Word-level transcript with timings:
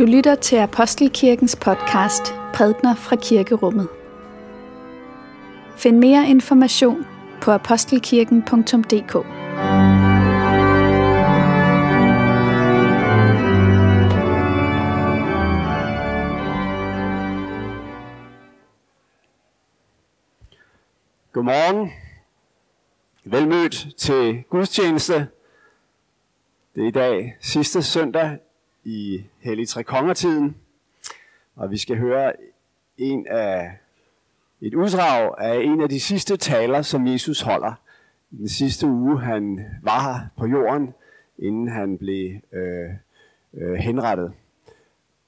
Du 0.00 0.04
lytter 0.06 0.34
til 0.34 0.56
Apostelkirkens 0.56 1.56
podcast 1.56 2.34
Prædner 2.54 2.94
fra 2.94 3.16
Kirkerummet. 3.16 3.88
Find 5.76 5.98
mere 5.98 6.28
information 6.28 7.06
på 7.42 7.50
apostelkirken.dk. 7.50 9.12
Godmorgen. 21.32 21.92
Velmødt 23.24 23.88
til 23.96 24.44
gudstjeneste. 24.50 25.28
Det 26.74 26.82
er 26.84 26.88
i 26.88 26.90
dag 26.90 27.36
sidste 27.40 27.82
søndag 27.82 28.38
i 28.84 29.24
Hellig 29.40 29.68
Tre 29.68 29.84
Kongertiden, 29.84 30.56
og 31.56 31.70
vi 31.70 31.78
skal 31.78 31.96
høre 31.96 32.32
en 32.98 33.26
af 33.26 33.72
et 34.60 34.74
uddrag 34.74 35.34
af 35.38 35.62
en 35.62 35.80
af 35.80 35.88
de 35.88 36.00
sidste 36.00 36.36
taler, 36.36 36.82
som 36.82 37.06
Jesus 37.06 37.40
holder. 37.40 37.72
I 38.30 38.36
den 38.36 38.48
sidste 38.48 38.86
uge, 38.86 39.20
han 39.20 39.64
var 39.82 40.02
her 40.02 40.26
på 40.36 40.46
jorden, 40.46 40.94
inden 41.38 41.68
han 41.68 41.98
blev 41.98 42.34
øh, 42.52 42.90
øh, 43.54 43.74
henrettet. 43.74 44.32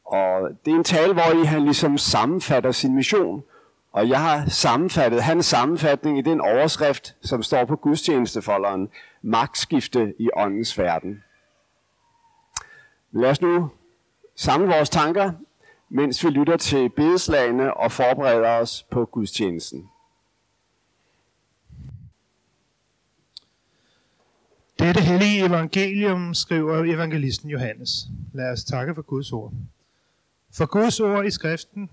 Og 0.05 0.51
det 0.65 0.71
er 0.71 0.77
en 0.77 0.85
tale, 0.85 1.13
hvor 1.13 1.43
I 1.43 1.45
han 1.45 1.65
ligesom 1.65 1.99
sammenfatter 1.99 2.73
sin 2.73 2.95
mission, 2.95 3.43
og 3.93 4.09
jeg 4.09 4.21
har 4.21 4.49
sammenfattet 4.49 5.23
hans 5.23 5.47
sammenfatning 5.47 6.19
i 6.19 6.23
den 6.23 6.41
overskrift, 6.41 7.17
som 7.23 7.43
står 7.43 7.65
på 7.65 7.77
gudstjenestefolderen, 7.77 8.89
magtskifte 9.23 10.15
i 10.19 10.29
åndens 10.37 10.79
verden. 10.79 11.23
Lad 13.13 13.31
os 13.31 13.41
nu 13.41 13.71
samle 14.37 14.67
vores 14.67 14.91
tanker, 14.91 15.33
mens 15.89 16.25
vi 16.25 16.31
lytter 16.31 16.57
til 16.57 16.89
bedeslagene 16.89 17.75
og 17.75 17.93
forbereder 17.93 18.49
os 18.49 18.83
på 18.91 19.05
gudstjenesten. 19.05 19.89
Dette 24.79 25.01
hellige 25.01 25.47
evangelium 25.47 26.35
skriver 26.35 26.85
evangelisten 26.95 27.51
Johannes. 27.51 28.07
Lad 28.33 28.53
os 28.53 28.65
takke 28.65 28.95
for 28.95 29.03
Guds 29.03 29.33
ord. 29.33 29.53
For 30.51 30.67
Guds 30.67 31.01
ord 31.01 31.27
i 31.27 31.31
skriften, 31.31 31.91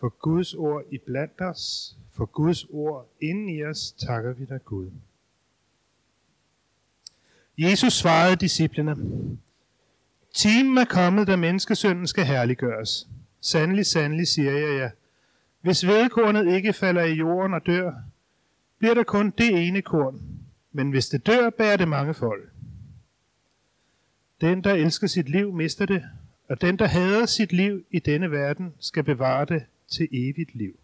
for 0.00 0.08
Guds 0.08 0.54
ord 0.54 0.84
i 0.90 0.98
blandt 0.98 1.40
os, 1.40 1.94
for 2.12 2.24
Guds 2.24 2.64
ord 2.64 3.08
inden 3.20 3.48
i 3.48 3.64
os, 3.64 3.92
takker 3.92 4.32
vi 4.32 4.44
dig 4.44 4.64
Gud. 4.64 4.90
Jesus 7.58 7.92
svarede 7.92 8.36
disciplene, 8.36 8.96
Timen 10.36 10.78
er 10.78 10.84
kommet, 10.84 11.26
da 11.26 11.36
menneskesønnen 11.36 12.06
skal 12.06 12.24
herliggøres. 12.24 13.08
Sandelig, 13.40 13.86
sandelig, 13.86 14.28
siger 14.28 14.52
jeg 14.52 14.78
jer. 14.78 14.90
Hvis 15.60 15.86
vedkornet 15.86 16.54
ikke 16.54 16.72
falder 16.72 17.02
i 17.02 17.14
jorden 17.14 17.54
og 17.54 17.66
dør, 17.66 17.92
bliver 18.78 18.94
der 18.94 19.02
kun 19.02 19.30
det 19.30 19.66
ene 19.66 19.82
korn. 19.82 20.22
Men 20.72 20.90
hvis 20.90 21.06
det 21.08 21.26
dør, 21.26 21.50
bærer 21.50 21.76
det 21.76 21.88
mange 21.88 22.14
folk. 22.14 22.42
Den, 24.40 24.64
der 24.64 24.74
elsker 24.74 25.06
sit 25.06 25.28
liv, 25.28 25.52
mister 25.52 25.86
det, 25.86 26.04
og 26.48 26.60
den, 26.60 26.78
der 26.78 26.86
hader 26.86 27.26
sit 27.26 27.52
liv 27.52 27.84
i 27.90 27.98
denne 27.98 28.30
verden, 28.30 28.74
skal 28.80 29.04
bevare 29.04 29.44
det 29.44 29.64
til 29.88 30.08
evigt 30.12 30.54
liv. 30.54 30.78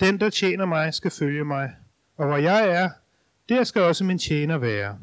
Den, 0.00 0.20
der 0.20 0.30
tjener 0.30 0.66
mig, 0.66 0.94
skal 0.94 1.10
følge 1.10 1.44
mig, 1.44 1.74
og 2.16 2.26
hvor 2.26 2.36
jeg 2.36 2.68
er, 2.68 2.90
der 3.48 3.64
skal 3.64 3.82
også 3.82 4.04
min 4.04 4.18
tjener 4.18 4.58
være. 4.58 4.98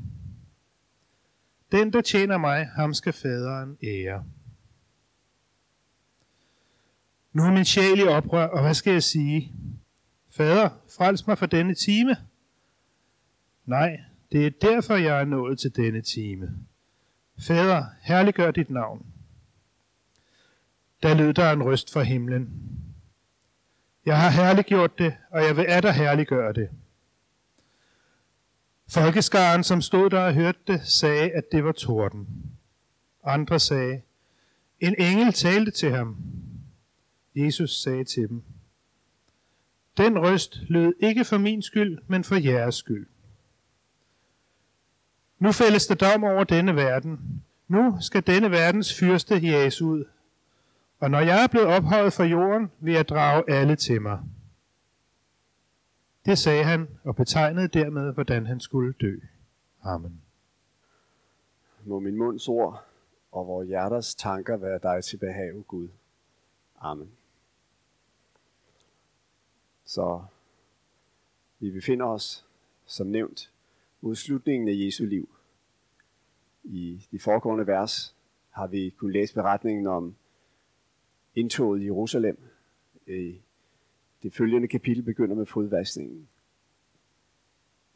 Den, 1.72 1.94
der 1.94 2.02
tjener 2.02 2.38
mig, 2.38 2.68
ham 2.76 2.94
skal 2.94 3.14
faderen 3.14 3.78
ære. 3.84 4.24
Nu 7.34 7.44
er 7.44 7.52
min 7.52 7.66
sjæl 7.66 8.00
i 8.00 8.04
oprør, 8.04 8.48
og 8.48 8.62
hvad 8.62 8.74
skal 8.74 8.94
jeg 8.94 9.04
sige? 9.04 9.54
Fader, 10.30 10.70
frels 10.98 11.28
mig 11.28 11.38
for 11.38 11.46
denne 11.46 11.74
time. 11.74 12.16
Nej, 13.66 14.00
det 14.32 14.46
er 14.46 14.50
derfor, 14.62 14.96
jeg 14.96 15.22
er 15.22 15.26
nået 15.26 15.60
til 15.60 15.76
denne 15.76 16.02
time. 16.02 16.58
Fader, 17.40 17.86
herliggør 18.02 18.52
dit 18.52 18.70
navn. 18.70 19.06
Der 21.04 21.14
lød 21.14 21.34
der 21.34 21.52
en 21.52 21.64
røst 21.64 21.94
fra 21.94 22.02
himlen. 22.02 22.50
Jeg 24.06 24.22
har 24.22 24.30
herliggjort 24.30 25.00
det, 25.00 25.14
og 25.32 25.44
jeg 25.44 25.58
vil 25.58 25.66
atter 25.68 25.92
herliggøre 25.92 26.54
det. 26.54 26.70
Folkeskaren, 28.94 29.64
som 29.64 29.82
stod 29.82 30.10
der 30.10 30.20
og 30.20 30.34
hørte 30.34 30.60
det, 30.68 30.82
sagde, 30.84 31.32
at 31.32 31.52
det 31.52 31.64
var 31.64 31.72
torden. 31.72 32.28
Andre 33.24 33.60
sagde, 33.60 34.02
en 34.80 34.96
engel 35.00 35.34
talte 35.34 35.72
til 35.72 35.92
ham. 35.92 36.18
Jesus 37.36 37.82
sagde 37.84 38.04
til 38.04 38.30
dem, 38.30 38.44
den 39.98 40.20
røst 40.20 40.60
lød 40.68 40.94
ikke 41.00 41.26
for 41.26 41.38
min 41.38 41.62
skyld, 41.62 41.98
men 42.08 42.24
for 42.24 42.36
jeres 42.36 42.76
skyld. 42.76 43.08
Nu 45.40 45.52
fældes 45.52 45.88
der 45.88 45.96
dom 45.96 46.24
over 46.24 46.44
denne 46.44 46.76
verden. 46.76 47.44
Nu 47.68 47.98
skal 48.02 48.28
denne 48.28 48.52
verdens 48.52 49.00
fyrste 49.00 49.36
jages 49.36 49.82
ud. 49.82 50.06
Og 51.00 51.12
når 51.12 51.20
jeg 51.20 51.44
er 51.44 51.48
blevet 51.48 51.68
ophøjet 51.68 52.14
fra 52.14 52.24
jorden, 52.24 52.72
vil 52.80 52.94
jeg 52.94 53.08
drage 53.10 53.44
alle 53.48 53.76
til 53.76 54.02
mig. 54.02 54.20
Det 56.26 56.38
sagde 56.38 56.64
han 56.64 56.88
og 57.04 57.16
betegnede 57.16 57.68
dermed, 57.68 58.14
hvordan 58.14 58.46
han 58.46 58.60
skulle 58.60 58.94
dø. 59.02 59.20
Amen. 59.84 60.22
Må 61.84 62.00
min 62.00 62.18
munds 62.18 62.48
ord 62.48 62.86
og 63.32 63.48
vores 63.48 63.68
hjerters 63.68 64.16
tanker 64.16 64.58
være 64.58 64.80
dig 64.84 65.04
til 65.04 65.18
behag, 65.18 65.64
Gud. 65.68 65.88
Amen. 66.80 67.12
Så 69.86 70.24
vi 71.60 71.72
befinder 71.72 72.06
os, 72.06 72.46
som 72.86 73.08
nævnt, 73.08 73.52
mod 74.02 74.16
slutningen 74.16 74.70
af 74.70 74.86
Jesu 74.86 75.06
liv. 75.06 75.30
I 76.64 77.08
de 77.12 77.20
foregående 77.20 77.68
vers 77.68 78.16
har 78.50 78.68
vi 78.68 78.90
kunnet 78.90 79.14
læse 79.14 79.34
beretningen 79.34 79.88
om 79.88 80.16
indtoget 81.36 81.82
i 81.82 81.86
Jerusalem 81.86 82.38
i 83.08 83.42
det 84.24 84.34
følgende 84.34 84.68
kapitel 84.68 85.04
begynder 85.04 85.36
med 85.36 85.46
fodvaskningen. 85.46 86.28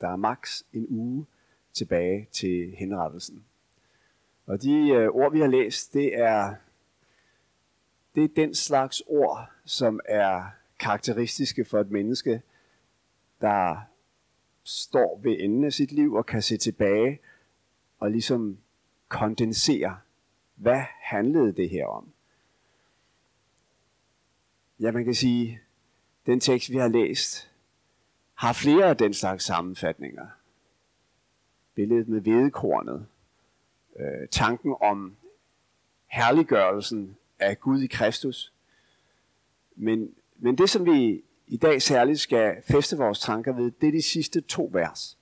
Der 0.02 0.08
er 0.08 0.16
maks 0.16 0.66
en 0.74 0.88
uge 0.90 1.26
tilbage 1.74 2.28
til 2.32 2.76
henrettelsen. 2.78 3.46
Og 4.46 4.62
de 4.62 4.90
øh, 4.90 5.10
ord, 5.10 5.32
vi 5.32 5.40
har 5.40 5.48
læst, 5.48 5.94
det 5.94 6.20
er, 6.20 6.56
det 8.16 8.24
er 8.24 8.28
den 8.36 8.56
slags 8.56 9.04
ord, 9.08 9.50
som 9.66 10.00
er 10.06 10.44
karakteristiske 10.80 11.66
for 11.66 11.80
et 11.80 11.92
menneske, 11.92 12.42
der 13.42 13.78
står 14.64 15.20
ved 15.24 15.36
enden 15.40 15.64
af 15.64 15.74
sit 15.74 15.92
liv 15.92 16.14
og 16.14 16.26
kan 16.26 16.42
se 16.42 16.58
tilbage 16.58 17.20
og 18.00 18.12
ligesom 18.12 18.58
kondensere, 19.08 19.98
hvad 20.56 20.82
handlede 21.02 21.52
det 21.52 21.70
her 21.70 21.86
om? 21.86 22.12
Ja, 24.80 24.92
man 24.92 25.06
kan 25.06 25.14
sige, 25.14 25.60
den 26.26 26.40
tekst, 26.40 26.70
vi 26.70 26.78
har 26.78 26.88
læst, 26.88 27.52
har 28.34 28.54
flere 28.54 28.86
af 28.86 28.98
den 28.98 29.14
slags 29.14 29.44
sammenfatninger. 29.44 30.28
Billedet 31.76 32.08
med 32.08 32.22
vedekornet, 32.22 33.08
øh, 34.00 34.28
tanken 34.32 34.76
om 34.82 35.16
herliggørelsen 36.08 37.18
af 37.40 37.60
Gud 37.60 37.82
i 37.82 37.88
Kristus. 37.88 38.54
Men, 39.76 40.16
men 40.38 40.58
det, 40.58 40.70
som 40.70 40.86
vi 40.86 41.24
i 41.48 41.58
dag 41.58 41.82
særligt 41.82 42.20
skal 42.20 42.64
feste 42.64 42.98
vores 42.98 43.20
tanker 43.20 43.54
ved, 43.54 43.72
det 43.72 43.88
er 43.88 43.92
de 43.92 44.02
sidste 44.02 44.42
to 44.42 44.70
vers, 44.74 45.18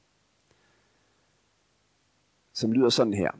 som 2.54 2.72
lyder 2.72 2.90
sådan 2.90 3.14
her. 3.14 3.32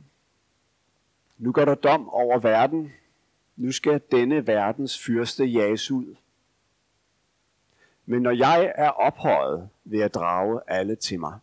Nu 1.38 1.52
går 1.52 1.66
der 1.66 1.76
dom 1.76 2.10
over 2.10 2.40
verden. 2.40 2.94
Nu 3.56 3.72
skal 3.72 4.02
denne 4.12 4.48
verdens 4.48 5.00
fyrste 5.00 5.46
jages 5.46 5.92
ud. 5.92 6.16
Men 8.06 8.22
når 8.22 8.32
jeg 8.32 8.74
er 8.76 8.90
ophøjet, 8.90 9.70
vil 9.84 10.00
jeg 10.00 10.14
drage 10.14 10.62
alle 10.68 10.96
til 10.96 11.20
mig. 11.20 11.40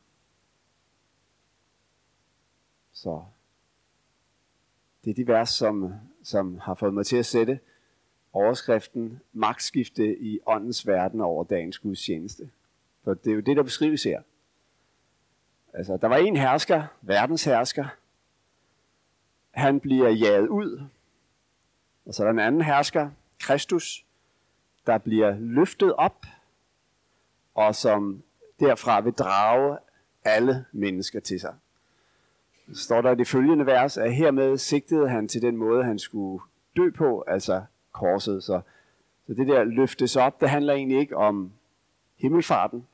Så 2.92 3.24
det 5.04 5.10
er 5.10 5.14
de 5.14 5.26
vers, 5.26 5.50
som, 5.50 5.94
som 6.22 6.58
har 6.58 6.74
fået 6.74 6.94
mig 6.94 7.06
til 7.06 7.16
at 7.16 7.26
sætte 7.26 7.60
overskriften 8.32 9.20
magtskifte 9.32 10.18
i 10.18 10.40
åndens 10.46 10.86
verden 10.86 11.20
over 11.20 11.44
dagens 11.44 11.78
gudstjeneste. 11.78 12.50
For 13.04 13.14
det 13.14 13.30
er 13.30 13.34
jo 13.34 13.40
det, 13.40 13.56
der 13.56 13.62
beskrives 13.62 14.02
her. 14.04 14.22
Altså, 15.74 15.96
der 15.96 16.06
var 16.06 16.16
en 16.16 16.36
hersker, 16.36 16.86
verdens 17.00 17.44
hersker. 17.44 17.86
Han 19.50 19.80
bliver 19.80 20.08
jaget 20.08 20.48
ud. 20.48 20.82
Og 22.06 22.14
så 22.14 22.22
er 22.22 22.26
der 22.26 22.32
en 22.32 22.38
anden 22.38 22.62
hersker, 22.62 23.10
Kristus, 23.38 24.06
der 24.86 24.98
bliver 24.98 25.36
løftet 25.38 25.94
op 25.94 26.26
og 27.54 27.74
som 27.74 28.22
derfra 28.60 29.00
vil 29.00 29.12
drage 29.12 29.78
alle 30.24 30.64
mennesker 30.72 31.20
til 31.20 31.40
sig. 31.40 31.54
Så 32.72 32.82
står 32.82 33.00
der 33.00 33.10
i 33.10 33.14
det 33.14 33.28
følgende 33.28 33.66
vers, 33.66 33.96
at 33.96 34.14
hermed 34.14 34.58
sigtede 34.58 35.08
han 35.08 35.28
til 35.28 35.42
den 35.42 35.56
måde, 35.56 35.84
han 35.84 35.98
skulle 35.98 36.42
dø 36.76 36.90
på, 36.90 37.24
altså 37.26 37.62
korset. 37.92 38.44
Så, 38.44 38.60
så 39.26 39.34
det 39.34 39.46
der 39.46 39.64
løftes 39.64 40.16
op, 40.16 40.40
det 40.40 40.50
handler 40.50 40.74
egentlig 40.74 40.98
ikke 40.98 41.16
om 41.16 41.52
himmelfarten. 42.16 42.86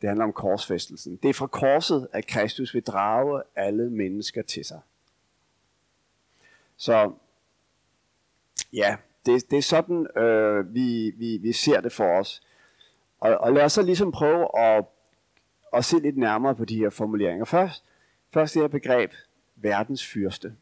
Det 0.00 0.08
handler 0.08 0.24
om 0.24 0.32
korsfæstelsen. 0.32 1.18
Det 1.22 1.28
er 1.28 1.34
fra 1.34 1.46
korset, 1.46 2.08
at 2.12 2.26
Kristus 2.26 2.74
vil 2.74 2.82
drage 2.82 3.42
alle 3.56 3.90
mennesker 3.90 4.42
til 4.42 4.64
sig. 4.64 4.80
Så 6.76 7.12
ja, 8.72 8.96
det, 9.26 9.50
det 9.50 9.58
er 9.58 9.62
sådan, 9.62 10.18
øh, 10.22 10.74
vi, 10.74 11.10
vi, 11.16 11.36
vi 11.36 11.52
ser 11.52 11.80
det 11.80 11.92
for 11.92 12.18
os. 12.18 12.42
Og, 13.20 13.38
og 13.38 13.52
lad 13.52 13.64
os 13.64 13.72
så 13.72 13.82
ligesom 13.82 14.12
prøve 14.12 14.58
at, 14.58 14.84
at 15.72 15.84
se 15.84 15.98
lidt 15.98 16.16
nærmere 16.16 16.54
på 16.54 16.64
de 16.64 16.76
her 16.76 16.90
formuleringer. 16.90 17.44
Først, 17.44 17.84
først 18.30 18.54
det 18.54 18.62
her 18.62 18.68
begreb, 18.68 19.12
verdens 19.56 20.06
fyrste. 20.06 20.56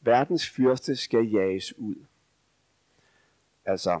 Verdens 0.00 0.48
fyrste 0.48 0.96
skal 0.96 1.26
jages 1.26 1.78
ud. 1.78 1.94
Altså, 3.64 4.00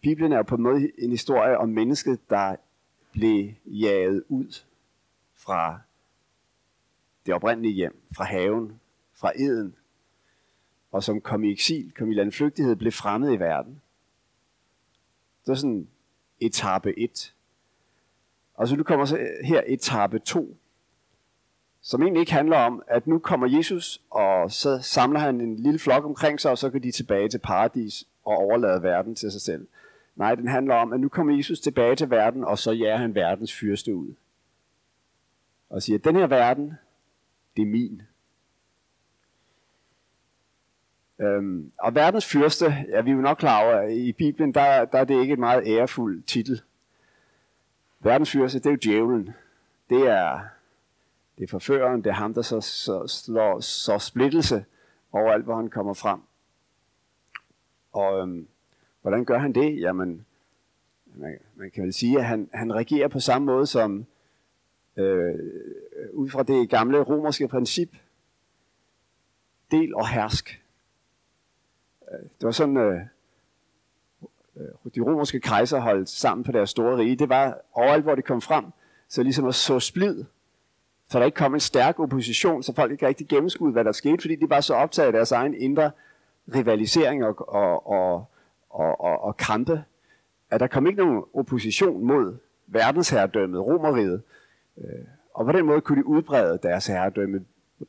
Bibelen 0.00 0.32
er 0.32 0.36
jo 0.36 0.42
på 0.42 0.54
en 0.54 0.62
måde 0.62 0.90
en 0.98 1.10
historie 1.10 1.58
om 1.58 1.68
mennesket, 1.68 2.30
der 2.30 2.56
blev 3.12 3.52
jaget 3.66 4.24
ud 4.28 4.62
fra 5.34 5.80
det 7.26 7.34
oprindelige 7.34 7.74
hjem, 7.74 8.02
fra 8.16 8.24
haven, 8.24 8.80
fra 9.14 9.32
eden, 9.36 9.76
og 10.92 11.02
som 11.02 11.20
kom 11.20 11.44
i 11.44 11.52
eksil, 11.52 11.92
kom 11.98 12.10
i 12.10 12.14
landflygtighed, 12.14 12.76
blev 12.76 12.92
fremmed 12.92 13.32
i 13.32 13.36
verden. 13.36 13.80
Det 15.46 15.52
er 15.52 15.56
sådan 15.56 15.88
etape 16.40 16.98
1. 16.98 17.34
Og 18.54 18.68
så 18.68 18.76
nu 18.76 18.82
kommer 18.82 19.04
så 19.04 19.18
her 19.44 19.62
etape 19.66 20.18
2, 20.18 20.56
som 21.80 22.02
egentlig 22.02 22.20
ikke 22.20 22.32
handler 22.32 22.56
om, 22.56 22.82
at 22.86 23.06
nu 23.06 23.18
kommer 23.18 23.56
Jesus, 23.56 24.02
og 24.10 24.52
så 24.52 24.78
samler 24.82 25.20
han 25.20 25.40
en 25.40 25.56
lille 25.56 25.78
flok 25.78 26.04
omkring 26.04 26.40
sig, 26.40 26.50
og 26.50 26.58
så 26.58 26.70
går 26.70 26.78
de 26.78 26.92
tilbage 26.92 27.28
til 27.28 27.38
paradis 27.38 28.04
og 28.24 28.36
overlader 28.36 28.80
verden 28.80 29.14
til 29.14 29.32
sig 29.32 29.40
selv. 29.40 29.68
Nej, 30.16 30.34
den 30.34 30.48
handler 30.48 30.74
om, 30.74 30.92
at 30.92 31.00
nu 31.00 31.08
kommer 31.08 31.36
Jesus 31.36 31.60
tilbage 31.60 31.96
til 31.96 32.10
verden, 32.10 32.44
og 32.44 32.58
så 32.58 32.72
jager 32.72 32.96
han 32.96 33.14
verdens 33.14 33.54
fyrste 33.54 33.94
ud. 33.94 34.14
Og 35.70 35.82
siger, 35.82 35.98
at 35.98 36.04
den 36.04 36.16
her 36.16 36.26
verden, 36.26 36.72
det 37.56 37.62
er 37.62 37.66
min. 37.66 38.02
Øhm, 41.20 41.72
og 41.78 41.94
verdens 41.94 42.26
fyrste, 42.26 42.64
ja, 42.88 43.00
vi 43.00 43.10
er 43.10 43.14
jo 43.14 43.20
nok 43.20 43.36
klar 43.36 43.64
over, 43.64 43.74
at 43.74 43.92
i 43.92 44.12
Bibelen, 44.12 44.54
der, 44.54 44.84
der 44.84 44.98
er 44.98 45.04
det 45.04 45.20
ikke 45.20 45.32
et 45.32 45.38
meget 45.38 45.62
ærefuld 45.66 46.22
titel. 46.22 46.62
Verdens 48.00 48.30
fyrste, 48.30 48.58
det 48.58 48.66
er 48.66 48.70
jo 48.70 48.78
djævlen. 48.82 49.34
Det 49.90 50.02
er, 50.06 50.40
det 51.38 51.44
er 51.44 51.48
forføreren, 51.48 52.02
det 52.04 52.10
er 52.10 52.14
ham, 52.14 52.34
der 52.34 52.42
så, 52.42 52.60
så 52.60 53.06
slår 53.06 53.60
så 53.60 53.98
splittelse 53.98 54.64
over 55.12 55.32
alt, 55.32 55.44
hvor 55.44 55.56
han 55.56 55.70
kommer 55.70 55.94
frem. 55.94 56.20
Og 57.92 58.20
øhm, 58.20 58.48
hvordan 59.02 59.24
gør 59.24 59.38
han 59.38 59.52
det? 59.52 59.80
Jamen, 59.80 60.26
man, 61.14 61.38
man 61.54 61.70
kan 61.70 61.84
vel 61.84 61.92
sige, 61.92 62.18
at 62.18 62.24
han, 62.24 62.50
han 62.54 62.74
regerer 62.74 63.08
på 63.08 63.20
samme 63.20 63.46
måde 63.46 63.66
som 63.66 64.06
øh, 64.96 65.34
ud 66.12 66.28
fra 66.30 66.42
det 66.42 66.70
gamle 66.70 66.98
romerske 67.02 67.48
princip, 67.48 67.96
del 69.70 69.94
og 69.94 70.08
hersk. 70.08 70.62
Det 72.10 72.42
var 72.42 72.50
sådan, 72.50 72.76
øh, 72.76 73.00
øh, 74.56 74.92
de 74.94 75.00
romerske 75.00 75.40
kejser 75.40 75.78
holdt 75.78 76.08
sammen 76.08 76.44
på 76.44 76.52
deres 76.52 76.70
store 76.70 76.96
rige. 76.96 77.16
Det 77.16 77.28
var 77.28 77.58
overalt, 77.72 78.04
hvor 78.04 78.14
de 78.14 78.22
kom 78.22 78.40
frem, 78.40 78.64
så 79.08 79.22
ligesom 79.22 79.46
at 79.46 79.54
så 79.54 79.80
splid, 79.80 80.24
så 81.08 81.18
der 81.18 81.24
ikke 81.24 81.36
kom 81.36 81.54
en 81.54 81.60
stærk 81.60 82.00
opposition, 82.00 82.62
så 82.62 82.74
folk 82.74 82.92
ikke 82.92 83.06
rigtig 83.06 83.28
gennemskudde, 83.28 83.72
hvad 83.72 83.84
der 83.84 83.92
skete, 83.92 84.18
fordi 84.20 84.36
de 84.36 84.50
var 84.50 84.60
så 84.60 84.74
optaget 84.74 85.06
af 85.06 85.12
deres 85.12 85.32
egen 85.32 85.54
indre 85.54 85.90
rivalisering 86.54 87.24
og, 87.24 87.48
og, 87.48 87.86
og, 87.86 88.26
og, 88.70 89.00
og, 89.00 89.24
og 89.24 89.36
kampe, 89.36 89.84
at 90.50 90.60
der 90.60 90.66
kom 90.66 90.86
ikke 90.86 90.98
nogen 90.98 91.24
opposition 91.34 92.06
mod 92.06 92.36
verdensherredømmet, 92.66 93.60
romeriet, 93.60 94.22
øh, 94.78 95.04
og 95.34 95.44
på 95.44 95.52
den 95.52 95.66
måde 95.66 95.80
kunne 95.80 95.98
de 95.98 96.06
udbrede 96.06 96.58
deres 96.62 96.86
herredømme 96.86 97.44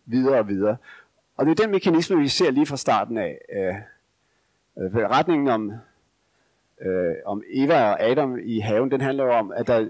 videre 0.05 0.39
og 0.39 0.47
videre. 0.47 0.77
Og 1.37 1.45
det 1.45 1.51
er 1.51 1.63
den 1.63 1.71
mekanisme, 1.71 2.17
vi 2.17 2.27
ser 2.27 2.51
lige 2.51 2.65
fra 2.65 2.77
starten 2.77 3.17
af. 3.17 3.37
Øh, 3.53 3.75
Øh, 4.79 4.95
retningen 4.95 5.47
om, 5.47 5.73
øh, 6.81 7.15
om 7.25 7.43
Eva 7.49 7.91
og 7.91 8.03
Adam 8.03 8.39
i 8.43 8.59
haven, 8.59 8.91
den 8.91 9.01
handler 9.01 9.23
jo 9.23 9.31
om, 9.31 9.51
at 9.51 9.67
der 9.67 9.89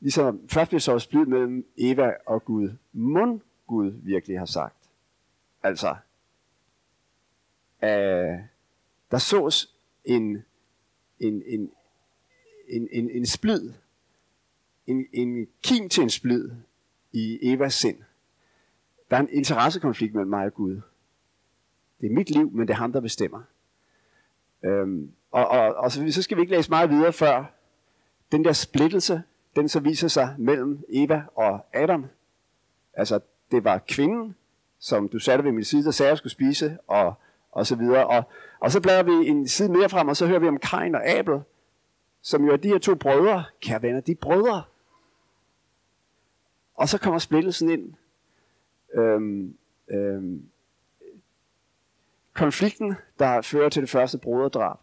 ligesom 0.00 0.48
først 0.48 0.68
bliver 0.68 0.80
så 0.80 0.98
splid 0.98 1.26
mellem 1.26 1.66
Eva 1.76 2.12
og 2.26 2.44
Gud. 2.44 2.70
Mund 2.92 3.40
Gud 3.66 3.92
virkelig 4.02 4.38
har 4.38 4.46
sagt. 4.46 4.76
Altså, 5.62 5.96
øh, 7.82 8.38
der 9.10 9.18
sås 9.18 9.74
en, 10.04 10.44
en, 11.20 11.42
en, 11.46 11.70
en, 12.68 12.88
en, 12.92 13.10
en 13.10 13.26
splid, 13.26 13.72
en, 14.86 15.06
en 15.12 15.48
kim 15.62 15.88
til 15.88 16.02
en 16.02 16.10
splid 16.10 16.50
i 17.12 17.38
Evas 17.52 17.74
sind. 17.74 17.98
Der 19.10 19.16
er 19.16 19.20
en 19.20 19.28
interessekonflikt 19.28 20.14
mellem 20.14 20.30
mig 20.30 20.46
og 20.46 20.54
Gud. 20.54 20.80
Det 22.00 22.10
er 22.10 22.14
mit 22.14 22.30
liv, 22.30 22.50
men 22.50 22.68
det 22.68 22.74
er 22.74 22.78
ham, 22.78 22.92
der 22.92 23.00
bestemmer. 23.00 23.42
Øhm, 24.64 25.10
og, 25.30 25.48
og, 25.48 25.74
og 25.74 25.92
så, 25.92 26.12
så 26.12 26.22
skal 26.22 26.36
vi 26.36 26.42
ikke 26.42 26.56
læse 26.56 26.70
meget 26.70 26.90
videre 26.90 27.12
før 27.12 27.44
den 28.32 28.44
der 28.44 28.52
splittelse, 28.52 29.22
den 29.56 29.68
så 29.68 29.80
viser 29.80 30.08
sig 30.08 30.34
mellem 30.38 30.84
Eva 30.88 31.22
og 31.34 31.66
Adam. 31.72 32.06
Altså, 32.94 33.20
det 33.50 33.64
var 33.64 33.78
kvinden, 33.88 34.36
som 34.78 35.08
du 35.08 35.18
satte 35.18 35.44
ved 35.44 35.52
min 35.52 35.64
side, 35.64 35.84
der 35.84 35.90
sagde, 35.90 36.08
at 36.08 36.10
jeg 36.10 36.18
skulle 36.18 36.32
spise, 36.32 36.78
og, 36.86 37.14
og 37.52 37.66
så 37.66 37.76
videre. 37.76 38.06
Og, 38.06 38.22
og 38.60 38.70
så 38.70 38.80
bladrer 38.80 39.02
vi 39.02 39.28
en 39.28 39.48
side 39.48 39.72
mere 39.72 39.88
frem, 39.88 40.08
og 40.08 40.16
så 40.16 40.26
hører 40.26 40.38
vi 40.38 40.48
om 40.48 40.58
Kain 40.58 40.94
og 40.94 41.08
Abel, 41.08 41.40
som 42.22 42.44
jo 42.44 42.52
er 42.52 42.56
de 42.56 42.68
her 42.68 42.78
to 42.78 42.94
brødre, 42.94 43.44
kære 43.60 43.82
venner, 43.82 44.00
de 44.00 44.12
er 44.12 44.16
brødre. 44.20 44.62
Og 46.74 46.88
så 46.88 46.98
kommer 46.98 47.18
splittelsen 47.18 47.70
ind. 47.70 47.94
Øhm, 48.94 49.56
øhm, 49.90 50.48
konflikten, 52.34 52.96
der 53.18 53.42
fører 53.42 53.68
til 53.68 53.82
det 53.82 53.90
første 53.90 54.18
broderdrab. 54.18 54.78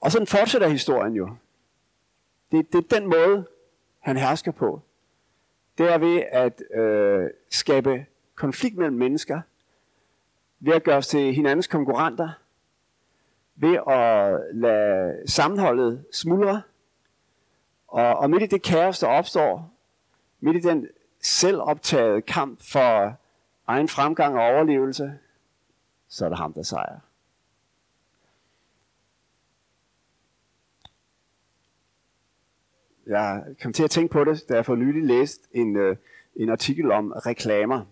Og 0.00 0.12
sådan 0.12 0.26
fortsætter 0.26 0.68
historien 0.68 1.14
jo. 1.14 1.36
Det, 2.52 2.72
det 2.72 2.78
er 2.78 2.98
den 2.98 3.08
måde, 3.08 3.46
han 4.00 4.16
hersker 4.16 4.52
på. 4.52 4.82
Det 5.78 5.92
er 5.92 5.98
ved 5.98 6.22
at 6.32 6.62
øh, 6.80 7.30
skabe 7.50 8.06
konflikt 8.34 8.76
mellem 8.76 8.96
mennesker, 8.96 9.40
ved 10.60 10.72
at 10.72 10.84
gøre 10.84 10.96
os 10.96 11.06
til 11.06 11.34
hinandens 11.34 11.66
konkurrenter, 11.66 12.30
ved 13.56 13.78
at 13.88 14.40
lade 14.56 15.30
sammenholdet 15.30 16.04
smuldre, 16.12 16.62
og, 17.88 18.16
og 18.16 18.30
midt 18.30 18.42
i 18.42 18.46
det 18.46 18.62
kaos, 18.62 18.98
der 18.98 19.06
opstår, 19.06 19.70
midt 20.40 20.56
i 20.56 20.68
den 20.68 20.88
selvoptaget 21.20 22.26
kamp 22.26 22.62
for 22.72 23.16
egen 23.66 23.88
fremgang 23.88 24.38
og 24.38 24.44
overlevelse, 24.44 25.18
så 26.16 26.24
er 26.24 26.28
det 26.28 26.38
ham, 26.38 26.52
der 26.52 26.62
sejrer. 26.62 26.98
Jeg 33.06 33.44
kom 33.62 33.72
til 33.72 33.84
at 33.84 33.90
tænke 33.90 34.12
på 34.12 34.24
det, 34.24 34.48
da 34.48 34.54
jeg 34.54 34.66
for 34.66 34.74
nylig 34.74 35.04
læste 35.04 35.48
en, 35.52 35.76
øh, 35.76 35.96
en 36.36 36.50
artikel 36.50 36.90
om 36.92 37.12
reklamer. 37.26 37.84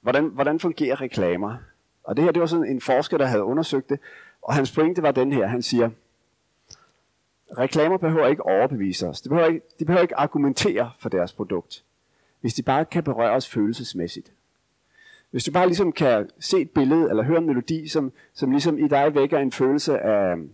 Hvordan, 0.00 0.24
hvordan 0.26 0.60
fungerer 0.60 1.00
reklamer? 1.00 1.56
Og 2.04 2.16
det 2.16 2.24
her, 2.24 2.32
det 2.32 2.40
var 2.40 2.46
sådan 2.46 2.66
en 2.66 2.80
forsker, 2.80 3.18
der 3.18 3.26
havde 3.26 3.44
undersøgt 3.44 3.88
det, 3.88 4.00
og 4.42 4.54
hans 4.54 4.72
pointe 4.74 5.02
var 5.02 5.12
den 5.12 5.32
her. 5.32 5.46
Han 5.46 5.62
siger, 5.62 5.90
reklamer 7.58 7.96
behøver 7.96 8.26
ikke 8.26 8.46
overbevise 8.46 9.08
os. 9.08 9.20
De 9.20 9.28
behøver 9.28 9.48
ikke, 9.48 9.66
de 9.78 9.84
behøver 9.84 10.02
ikke 10.02 10.16
argumentere 10.16 10.92
for 10.98 11.08
deres 11.08 11.32
produkt, 11.32 11.84
hvis 12.40 12.54
de 12.54 12.62
bare 12.62 12.84
kan 12.84 13.04
berøre 13.04 13.32
os 13.32 13.48
følelsesmæssigt. 13.48 14.32
Hvis 15.30 15.44
du 15.44 15.52
bare 15.52 15.66
ligesom 15.66 15.92
kan 15.92 16.30
se 16.40 16.60
et 16.60 16.70
billede 16.70 17.10
eller 17.10 17.22
høre 17.22 17.38
en 17.38 17.46
melodi, 17.46 17.88
som, 17.88 18.12
som 18.32 18.50
ligesom 18.50 18.78
i 18.78 18.88
dig 18.88 19.14
vækker 19.14 19.38
en 19.38 19.52
følelse 19.52 19.98
af 19.98 20.32
øhm, 20.32 20.50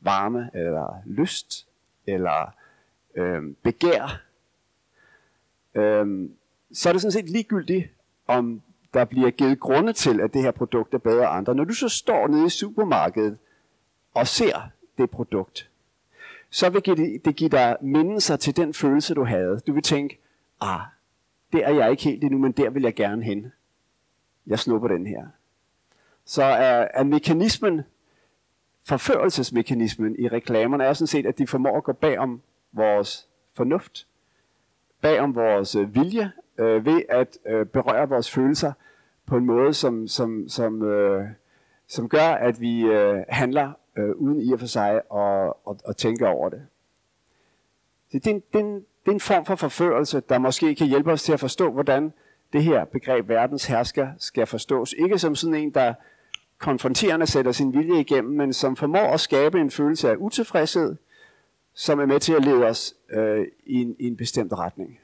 varme 0.00 0.50
eller 0.54 1.02
lyst 1.06 1.66
eller 2.06 2.54
øh, 3.14 3.42
begær, 3.62 4.22
øh, 5.74 6.30
så 6.72 6.88
er 6.88 6.92
det 6.92 7.02
sådan 7.02 7.12
set 7.12 7.30
ligegyldigt, 7.30 7.88
om 8.26 8.62
der 8.94 9.04
bliver 9.04 9.30
givet 9.30 9.60
grunde 9.60 9.92
til, 9.92 10.20
at 10.20 10.34
det 10.34 10.42
her 10.42 10.50
produkt 10.50 10.94
er 10.94 10.98
bedre 10.98 11.22
end 11.22 11.36
andre. 11.36 11.54
Når 11.54 11.64
du 11.64 11.74
så 11.74 11.88
står 11.88 12.28
nede 12.28 12.46
i 12.46 12.48
supermarkedet 12.48 13.38
og 14.14 14.26
ser 14.26 14.70
det 14.98 15.10
produkt, 15.10 15.70
så 16.50 16.70
vil 16.70 16.84
det, 16.84 17.24
det 17.24 17.36
give 17.36 17.50
dig 17.50 17.76
mindelser 17.80 18.36
til 18.36 18.56
den 18.56 18.74
følelse, 18.74 19.14
du 19.14 19.24
havde. 19.24 19.60
Du 19.66 19.72
vil 19.72 19.82
tænke, 19.82 20.18
ah, 20.60 20.80
det 21.52 21.64
er 21.64 21.70
jeg 21.70 21.90
ikke 21.90 22.02
helt 22.02 22.24
endnu, 22.24 22.38
men 22.38 22.52
der 22.52 22.70
vil 22.70 22.82
jeg 22.82 22.94
gerne 22.94 23.22
hen. 23.22 23.52
Jeg 24.48 24.58
snupper 24.58 24.88
den 24.88 25.06
her. 25.06 25.26
Så 26.24 26.42
er, 26.42 26.88
er 26.94 27.04
mekanismen, 27.04 27.82
forførelsesmekanismen 28.84 30.16
i 30.18 30.28
reklamerne, 30.28 30.84
er 30.84 30.92
sådan 30.92 31.06
set, 31.06 31.26
at 31.26 31.38
de 31.38 31.46
formår 31.46 31.76
at 31.76 31.84
gå 31.84 31.92
bag 31.92 32.18
om 32.18 32.40
vores 32.72 33.28
fornuft, 33.54 34.06
bag 35.00 35.20
om 35.20 35.34
vores 35.34 35.74
øh, 35.74 35.94
vilje, 35.94 36.32
øh, 36.58 36.84
ved 36.84 37.02
at 37.08 37.38
øh, 37.46 37.66
berøre 37.66 38.08
vores 38.08 38.30
følelser 38.30 38.72
på 39.26 39.36
en 39.36 39.44
måde, 39.44 39.74
som, 39.74 40.08
som, 40.08 40.48
som, 40.48 40.82
øh, 40.82 41.28
som 41.86 42.08
gør, 42.08 42.28
at 42.28 42.60
vi 42.60 42.80
øh, 42.80 43.24
handler 43.28 43.72
øh, 43.96 44.10
uden 44.10 44.40
i 44.40 44.52
og 44.52 44.60
for 44.60 44.66
sig 44.66 45.00
at, 45.14 45.52
at, 45.70 45.76
at 45.88 45.96
tænke 45.96 46.26
over 46.26 46.48
det. 46.48 46.66
Så 48.10 48.18
det, 48.18 48.26
er 48.26 48.30
en, 48.30 48.42
det, 48.52 48.60
er 48.60 48.64
en, 48.64 48.74
det 48.74 49.08
er 49.08 49.12
en 49.12 49.20
form 49.20 49.44
for 49.44 49.54
forførelse, 49.54 50.20
der 50.20 50.38
måske 50.38 50.74
kan 50.74 50.86
hjælpe 50.86 51.12
os 51.12 51.22
til 51.22 51.32
at 51.32 51.40
forstå, 51.40 51.72
hvordan 51.72 52.12
det 52.52 52.62
her 52.62 52.84
begreb 52.84 53.28
verdens 53.28 53.64
hersker 53.66 54.08
skal 54.18 54.46
forstås. 54.46 54.94
Ikke 54.98 55.18
som 55.18 55.34
sådan 55.34 55.54
en, 55.54 55.70
der 55.70 55.94
konfronterende 56.58 57.26
sætter 57.26 57.52
sin 57.52 57.72
vilje 57.72 58.00
igennem, 58.00 58.36
men 58.36 58.52
som 58.52 58.76
formår 58.76 59.12
at 59.12 59.20
skabe 59.20 59.60
en 59.60 59.70
følelse 59.70 60.10
af 60.10 60.16
utilfredshed, 60.18 60.96
som 61.74 62.00
er 62.00 62.06
med 62.06 62.20
til 62.20 62.32
at 62.32 62.44
lede 62.44 62.66
os 62.66 62.94
øh, 63.10 63.46
i, 63.66 63.74
en, 63.74 63.96
i 63.98 64.06
en 64.06 64.16
bestemt 64.16 64.52
retning. 64.52 65.00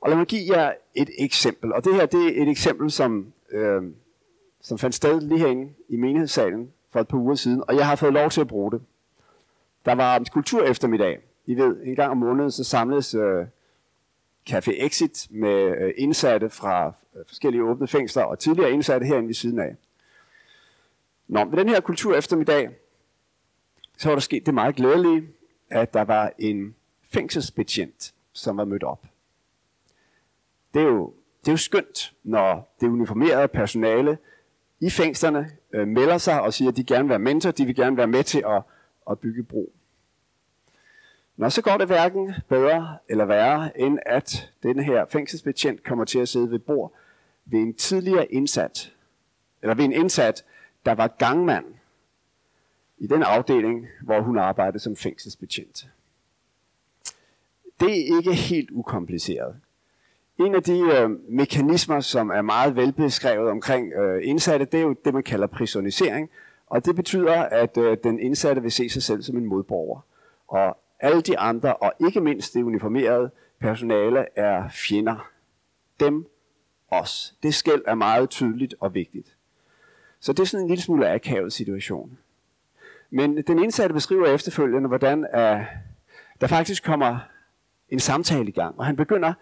Og 0.00 0.08
lad 0.10 0.16
mig 0.16 0.26
give 0.26 0.56
jer 0.56 0.72
et 0.94 1.10
eksempel. 1.18 1.72
Og 1.72 1.84
det 1.84 1.94
her 1.94 2.06
det 2.06 2.38
er 2.38 2.42
et 2.42 2.48
eksempel, 2.48 2.90
som, 2.90 3.32
øh, 3.50 3.82
som 4.60 4.78
fandt 4.78 4.94
sted 4.94 5.20
lige 5.20 5.38
herinde 5.38 5.72
i 5.88 5.96
menighedssalen 5.96 6.72
for 6.90 7.00
et 7.00 7.08
par 7.08 7.18
uger 7.18 7.34
siden, 7.34 7.62
og 7.68 7.76
jeg 7.76 7.86
har 7.86 7.96
fået 7.96 8.12
lov 8.12 8.30
til 8.30 8.40
at 8.40 8.48
bruge 8.48 8.72
det. 8.72 8.82
Der 9.84 9.92
var 9.92 10.16
en 10.16 10.24
kultur 10.24 10.62
eftermiddag. 10.62 11.20
I 11.46 11.54
ved, 11.54 11.76
en 11.84 11.96
gang 11.96 12.10
om 12.10 12.16
måneden 12.16 12.50
så 12.50 12.64
samledes 12.64 13.14
øh, 13.14 13.46
Café 14.50 14.84
Exit 14.84 15.26
med 15.30 15.76
øh, 15.78 15.94
indsatte 15.96 16.50
fra 16.50 16.92
øh, 17.16 17.22
forskellige 17.26 17.64
åbne 17.64 17.88
fængsler 17.88 18.22
og 18.22 18.38
tidligere 18.38 18.70
indsatte 18.70 19.06
herinde 19.06 19.26
ved 19.26 19.34
siden 19.34 19.58
af. 19.58 19.76
Nå, 21.28 21.44
ved 21.44 21.58
den 21.58 21.68
her 21.68 21.80
kultur 21.80 22.16
eftermiddag, 22.16 22.70
så 23.98 24.08
var 24.08 24.14
der 24.14 24.20
sket 24.20 24.46
det 24.46 24.54
meget 24.54 24.76
glædelige, 24.76 25.28
at 25.70 25.94
der 25.94 26.02
var 26.02 26.32
en 26.38 26.74
fængselsbetjent, 27.12 28.14
som 28.32 28.56
var 28.56 28.64
mødt 28.64 28.84
op. 28.84 29.06
Det 30.74 30.82
er 30.82 30.86
jo, 30.86 31.14
det 31.40 31.48
er 31.48 31.52
jo 31.52 31.56
skønt, 31.56 32.12
når 32.24 32.74
det 32.80 32.88
uniformerede 32.88 33.48
personale 33.48 34.18
i 34.80 34.90
fængslerne 34.90 35.50
øh, 35.72 35.88
melder 35.88 36.18
sig 36.18 36.40
og 36.42 36.54
siger, 36.54 36.70
at 36.70 36.76
de 36.76 36.84
gerne 36.84 37.04
vil 37.04 37.08
være 37.08 37.18
mentor, 37.18 37.50
de 37.50 37.64
vil 37.66 37.74
gerne 37.74 37.96
være 37.96 38.06
med 38.06 38.24
til 38.24 38.44
at, 38.46 38.62
at 39.10 39.18
bygge 39.18 39.42
bro. 39.42 39.72
Nå, 41.40 41.50
så 41.50 41.62
går 41.62 41.76
det 41.76 41.86
hverken 41.86 42.34
bedre 42.48 42.98
eller 43.08 43.24
værre, 43.24 43.80
end 43.80 43.98
at 44.06 44.50
denne 44.62 44.82
her 44.82 45.06
fængselsbetjent 45.08 45.84
kommer 45.84 46.04
til 46.04 46.18
at 46.18 46.28
sidde 46.28 46.50
ved 46.50 46.58
bord 46.58 46.92
ved 47.44 47.58
en 47.58 47.74
tidligere 47.74 48.32
indsat, 48.32 48.92
eller 49.62 49.74
ved 49.74 49.84
en 49.84 49.92
indsat, 49.92 50.44
der 50.86 50.94
var 50.94 51.06
gangmand 51.06 51.64
i 52.98 53.06
den 53.06 53.22
afdeling, 53.22 53.86
hvor 54.02 54.20
hun 54.20 54.38
arbejdede 54.38 54.78
som 54.78 54.96
fængselsbetjent. 54.96 55.88
Det 57.80 57.90
er 57.90 58.16
ikke 58.16 58.34
helt 58.34 58.70
ukompliceret. 58.70 59.56
En 60.38 60.54
af 60.54 60.62
de 60.62 60.80
øh, 60.80 61.10
mekanismer, 61.28 62.00
som 62.00 62.30
er 62.30 62.42
meget 62.42 62.76
velbeskrevet 62.76 63.50
omkring 63.50 63.92
øh, 63.92 64.28
indsatte, 64.28 64.64
det 64.64 64.80
er 64.80 64.84
jo 64.84 64.96
det, 65.04 65.14
man 65.14 65.22
kalder 65.22 65.46
prisonisering. 65.46 66.30
Og 66.66 66.84
det 66.84 66.96
betyder, 66.96 67.42
at 67.42 67.78
øh, 67.78 67.96
den 68.04 68.20
indsatte 68.20 68.62
vil 68.62 68.72
se 68.72 68.88
sig 68.88 69.02
selv 69.02 69.22
som 69.22 69.36
en 69.36 69.46
modborger. 69.46 70.00
Og 70.48 70.76
alle 71.00 71.20
de 71.20 71.38
andre, 71.38 71.76
og 71.76 71.92
ikke 72.00 72.20
mindst 72.20 72.54
det 72.54 72.62
uniformerede 72.62 73.30
personale, 73.60 74.26
er 74.36 74.68
fjender. 74.68 75.30
Dem, 76.00 76.26
os. 76.90 77.34
Det 77.42 77.54
skæld 77.54 77.82
er 77.86 77.94
meget 77.94 78.30
tydeligt 78.30 78.74
og 78.80 78.94
vigtigt. 78.94 79.36
Så 80.20 80.32
det 80.32 80.40
er 80.40 80.46
sådan 80.46 80.64
en 80.64 80.68
lille 80.68 80.82
smule 80.82 81.10
akavet 81.10 81.52
situation. 81.52 82.18
Men 83.10 83.42
den 83.42 83.58
indsatte 83.58 83.94
beskriver 83.94 84.26
efterfølgende, 84.26 84.88
hvordan 84.88 85.18
uh, 85.18 85.64
der 86.40 86.46
faktisk 86.46 86.84
kommer 86.84 87.18
en 87.88 88.00
samtale 88.00 88.48
i 88.48 88.52
gang, 88.52 88.78
og 88.78 88.86
han 88.86 88.96
begynder 88.96 89.32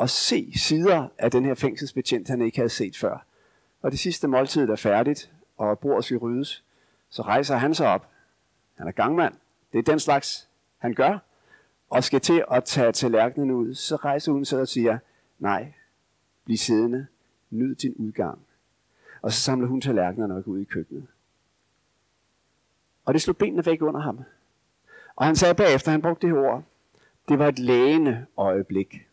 at 0.00 0.10
se 0.10 0.52
sider 0.56 1.08
af 1.18 1.30
den 1.30 1.44
her 1.44 1.54
fængselsbetjent, 1.54 2.28
han 2.28 2.42
ikke 2.42 2.56
havde 2.56 2.68
set 2.68 2.96
før. 2.96 3.26
Og 3.82 3.90
det 3.90 3.98
sidste 3.98 4.28
måltid 4.28 4.68
er 4.68 4.76
færdigt, 4.76 5.30
og 5.56 5.78
bordet 5.78 6.04
skal 6.04 6.16
ryddes. 6.16 6.64
Så 7.10 7.22
rejser 7.22 7.56
han 7.56 7.74
sig 7.74 7.88
op. 7.88 8.08
Han 8.74 8.86
er 8.86 8.92
gangmand. 8.92 9.34
Det 9.72 9.78
er 9.78 9.82
den 9.82 10.00
slags, 10.00 10.48
han 10.84 10.94
gør. 10.94 11.18
Og 11.90 12.04
skal 12.04 12.20
til 12.20 12.44
at 12.50 12.64
tage 12.64 12.92
tallerkenen 12.92 13.50
ud. 13.50 13.74
Så 13.74 13.96
rejser 13.96 14.32
hun 14.32 14.44
sig 14.44 14.60
og 14.60 14.68
siger, 14.68 14.98
nej, 15.38 15.72
bliv 16.44 16.56
siddende. 16.56 17.06
Nyd 17.50 17.74
din 17.74 17.94
udgang. 17.94 18.38
Og 19.22 19.32
så 19.32 19.40
samler 19.40 19.68
hun 19.68 19.80
tallerkenerne 19.80 20.34
og 20.34 20.44
går 20.44 20.52
ud 20.52 20.60
i 20.60 20.64
køkkenet. 20.64 21.06
Og 23.04 23.14
det 23.14 23.22
slog 23.22 23.36
benene 23.36 23.66
væk 23.66 23.82
under 23.82 24.00
ham. 24.00 24.20
Og 25.16 25.26
han 25.26 25.36
sagde 25.36 25.54
bagefter, 25.54 25.90
han 25.90 26.02
brugte 26.02 26.26
det 26.26 26.36
her 26.36 26.42
ord, 26.42 26.62
det 27.28 27.38
var 27.38 27.48
et 27.48 27.58
lægende 27.58 28.26
øjeblik. 28.36 29.08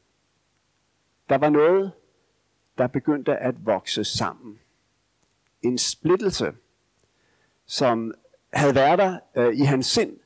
Der 1.30 1.38
var 1.38 1.50
noget, 1.50 1.92
der 2.78 2.88
begyndte 2.88 3.38
at 3.38 3.66
vokse 3.66 4.04
sammen. 4.04 4.60
En 5.62 5.78
splittelse, 5.78 6.54
som 7.66 8.14
havde 8.54 8.76
været 8.76 9.00
der 9.00 9.20
øh, 9.36 9.56
i 9.56 9.62
hans 9.62 9.86
sind, 9.86 10.18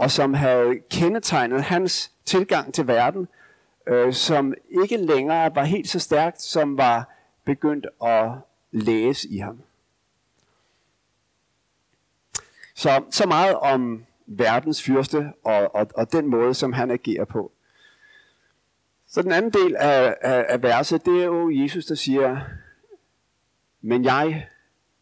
og 0.00 0.10
som 0.10 0.34
havde 0.34 0.80
kendetegnet 0.90 1.62
hans 1.62 2.12
tilgang 2.24 2.74
til 2.74 2.86
verden, 2.86 3.28
øh, 3.86 4.12
som 4.12 4.54
ikke 4.82 4.96
længere 4.96 5.54
var 5.54 5.64
helt 5.64 5.88
så 5.88 5.98
stærkt, 5.98 6.42
som 6.42 6.78
var 6.78 7.14
begyndt 7.44 7.86
at 8.04 8.30
læse 8.70 9.28
i 9.28 9.38
ham. 9.38 9.62
Så, 12.74 13.02
så 13.10 13.26
meget 13.26 13.54
om 13.54 14.04
verdens 14.26 14.82
fyrste 14.82 15.32
og, 15.44 15.74
og, 15.74 15.86
og 15.94 16.12
den 16.12 16.26
måde, 16.26 16.54
som 16.54 16.72
han 16.72 16.90
agerer 16.90 17.24
på. 17.24 17.52
Så 19.08 19.22
den 19.22 19.32
anden 19.32 19.52
del 19.52 19.76
af, 19.76 20.16
af, 20.20 20.46
af 20.48 20.62
verset, 20.62 21.06
det 21.06 21.20
er 21.20 21.24
jo 21.24 21.50
Jesus, 21.50 21.86
der 21.86 21.94
siger, 21.94 22.40
men 23.80 24.04
jeg, 24.04 24.48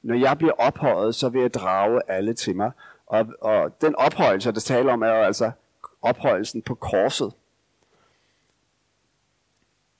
når 0.02 0.14
jeg 0.14 0.38
bliver 0.38 0.52
ophøjet, 0.52 1.14
så 1.14 1.28
vil 1.28 1.40
jeg 1.40 1.54
drage 1.54 2.00
alle 2.08 2.34
til 2.34 2.56
mig. 2.56 2.70
Og, 3.08 3.26
og 3.40 3.80
den 3.80 3.94
ophøjelse, 3.94 4.52
der 4.52 4.60
taler 4.60 4.92
om, 4.92 5.02
er 5.02 5.08
jo 5.08 5.22
altså 5.22 5.50
ophøjelsen 6.02 6.62
på 6.62 6.74
korset. 6.74 7.32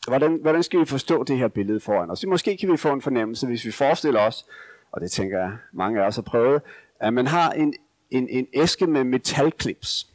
Hvordan, 0.09 0.39
hvordan 0.43 0.63
skal 0.63 0.81
vi 0.81 0.85
forstå 0.85 1.25
det 1.25 1.39
her 1.39 1.49
billede 1.49 1.81
foran 1.81 2.11
os? 2.11 2.27
Måske 2.27 2.57
kan 2.57 2.73
vi 2.73 2.77
få 2.77 2.93
en 2.93 3.03
fornemmelse, 3.03 3.47
hvis 3.47 3.65
vi 3.65 3.71
forestiller 3.71 4.21
os, 4.21 4.47
og 4.93 5.01
det 5.01 5.11
tænker 5.11 5.39
jeg, 5.39 5.57
mange 5.73 6.03
af 6.03 6.07
os 6.07 6.15
har 6.15 6.23
prøvet, 6.23 6.63
at 7.01 7.15
man 7.15 7.27
har 7.27 7.51
en, 7.51 7.75
en, 8.11 8.29
en 8.29 8.47
æske 8.53 8.87
med 8.87 9.05
metalklips. 9.05 10.07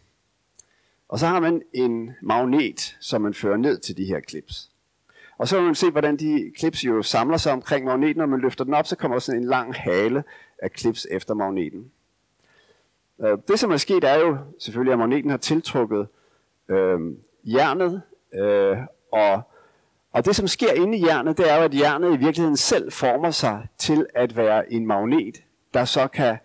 Og 1.09 1.19
så 1.19 1.27
har 1.27 1.39
man 1.39 1.62
en 1.73 2.12
magnet, 2.21 2.97
som 3.00 3.21
man 3.21 3.33
fører 3.33 3.57
ned 3.57 3.79
til 3.79 3.97
de 3.97 4.05
her 4.05 4.19
klips. 4.19 4.69
Og 5.38 5.47
så 5.47 5.55
kan 5.55 5.65
man 5.65 5.75
se, 5.75 5.91
hvordan 5.91 6.17
de 6.17 6.51
klips 6.57 6.85
jo 6.85 7.01
samler 7.01 7.38
sig 7.38 7.53
omkring 7.53 7.85
magneten. 7.85 8.21
og 8.21 8.27
Når 8.27 8.31
man 8.31 8.41
løfter 8.41 8.63
den 8.63 8.73
op, 8.73 8.88
så 8.88 8.95
kommer 8.95 9.15
der 9.15 9.19
sådan 9.19 9.41
en 9.41 9.47
lang 9.47 9.75
hale 9.75 10.23
af 10.59 10.71
klips 10.71 11.07
efter 11.12 11.33
magneten. 11.33 11.91
Øh, 13.22 13.38
det, 13.48 13.60
som 13.60 13.72
er 13.72 13.77
sket, 13.77 14.03
er 14.03 14.20
jo 14.20 14.38
selvfølgelig, 14.60 14.93
at 14.93 15.00
magneten 15.00 15.29
har 15.29 15.38
tiltrukket 15.38 16.08
øh, 16.70 17.00
jernet, 17.46 18.01
øh, 18.34 18.77
og, 19.12 19.41
og 20.13 20.25
det, 20.25 20.36
som 20.36 20.48
sker 20.48 20.74
inde 20.74 20.98
i 20.98 21.05
jernet, 21.05 21.38
det 21.38 21.51
er 21.51 21.55
jo, 21.58 21.62
at 21.63 21.79
jernet 21.79 22.13
i 22.13 22.17
virkeligheden 22.17 22.58
selv 22.58 22.91
former 22.91 23.32
sig 23.32 23.67
til 23.77 24.05
at 24.15 24.38
være 24.38 24.74
en 24.74 24.88
magnet, 24.88 25.43
der 25.74 25.86
så 25.86 26.08
kan 26.08 26.38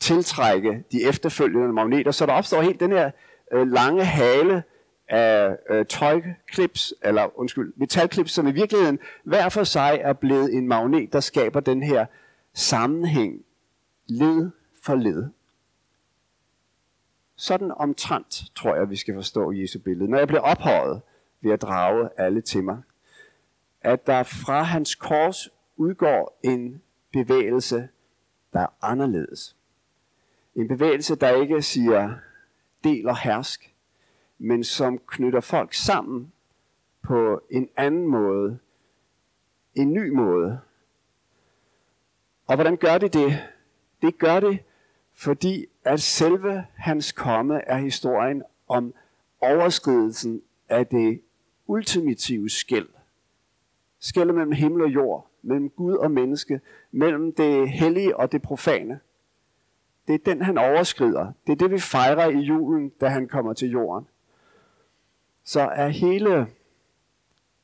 tiltrække 0.00 0.84
de 0.92 1.04
efterfølgende 1.04 1.72
magneter. 1.72 2.10
Så 2.10 2.26
der 2.26 2.32
opstår 2.32 2.62
helt 2.62 2.80
den 2.80 2.92
her 2.92 3.10
øh, 3.52 3.72
lange 3.72 4.04
hale 4.04 4.62
af 5.08 5.56
øh, 5.70 5.86
tøjklips, 5.86 6.94
eller 7.02 7.38
undskyld, 7.38 7.72
metalklips, 7.76 8.32
som 8.32 8.46
i 8.46 8.52
virkeligheden 8.52 8.98
hver 9.24 9.48
for 9.48 9.64
sig 9.64 10.00
er 10.02 10.12
blevet 10.12 10.54
en 10.54 10.68
magnet, 10.68 11.12
der 11.12 11.20
skaber 11.20 11.60
den 11.60 11.82
her 11.82 12.06
sammenhæng 12.54 13.40
led 14.08 14.50
for 14.84 14.94
led. 14.94 15.24
Sådan 17.36 17.72
omtrent 17.76 18.44
tror 18.54 18.76
jeg, 18.76 18.90
vi 18.90 18.96
skal 18.96 19.14
forstå 19.14 19.52
Jesu 19.52 19.78
billede. 19.78 20.10
Når 20.10 20.18
jeg 20.18 20.26
bliver 20.26 20.40
ophøjet 20.40 21.02
ved 21.40 21.52
at 21.52 21.62
drage 21.62 22.08
alle 22.16 22.40
til 22.40 22.64
mig, 22.64 22.82
at 23.80 24.06
der 24.06 24.22
fra 24.22 24.62
hans 24.62 24.94
kors 24.94 25.48
udgår 25.76 26.40
en 26.42 26.82
bevægelse, 27.12 27.88
der 28.52 28.60
er 28.60 28.66
anderledes. 28.82 29.56
En 30.54 30.68
bevægelse, 30.68 31.16
der 31.16 31.30
ikke 31.30 31.62
siger 31.62 32.14
del 32.84 33.08
og 33.08 33.18
hersk, 33.18 33.74
men 34.38 34.64
som 34.64 34.98
knytter 34.98 35.40
folk 35.40 35.74
sammen 35.74 36.32
på 37.02 37.42
en 37.50 37.68
anden 37.76 38.06
måde, 38.06 38.58
en 39.74 39.92
ny 39.92 40.10
måde. 40.10 40.60
Og 42.46 42.54
hvordan 42.54 42.76
gør 42.76 42.98
det 42.98 43.14
det? 43.14 43.38
Det 44.02 44.18
gør 44.18 44.40
det, 44.40 44.58
fordi 45.14 45.66
at 45.86 46.00
selve 46.00 46.66
hans 46.74 47.12
komme 47.12 47.60
er 47.66 47.76
historien 47.76 48.42
om 48.68 48.94
overskridelsen 49.40 50.42
af 50.68 50.86
det 50.86 51.20
ultimative 51.66 52.50
skæld. 52.50 52.88
Skældet 53.98 54.34
mellem 54.34 54.52
himmel 54.52 54.82
og 54.82 54.88
jord, 54.88 55.30
mellem 55.42 55.70
Gud 55.70 55.94
og 55.94 56.10
menneske, 56.10 56.60
mellem 56.90 57.32
det 57.32 57.70
hellige 57.70 58.16
og 58.16 58.32
det 58.32 58.42
profane. 58.42 59.00
Det 60.08 60.14
er 60.14 60.18
den, 60.34 60.42
han 60.42 60.58
overskrider. 60.58 61.32
Det 61.46 61.52
er 61.52 61.56
det, 61.56 61.70
vi 61.70 61.78
fejrer 61.78 62.30
i 62.30 62.38
julen, 62.38 62.88
da 63.00 63.08
han 63.08 63.28
kommer 63.28 63.52
til 63.52 63.70
jorden. 63.70 64.08
så 65.44 65.60
er 65.60 65.88
hele 65.88 66.46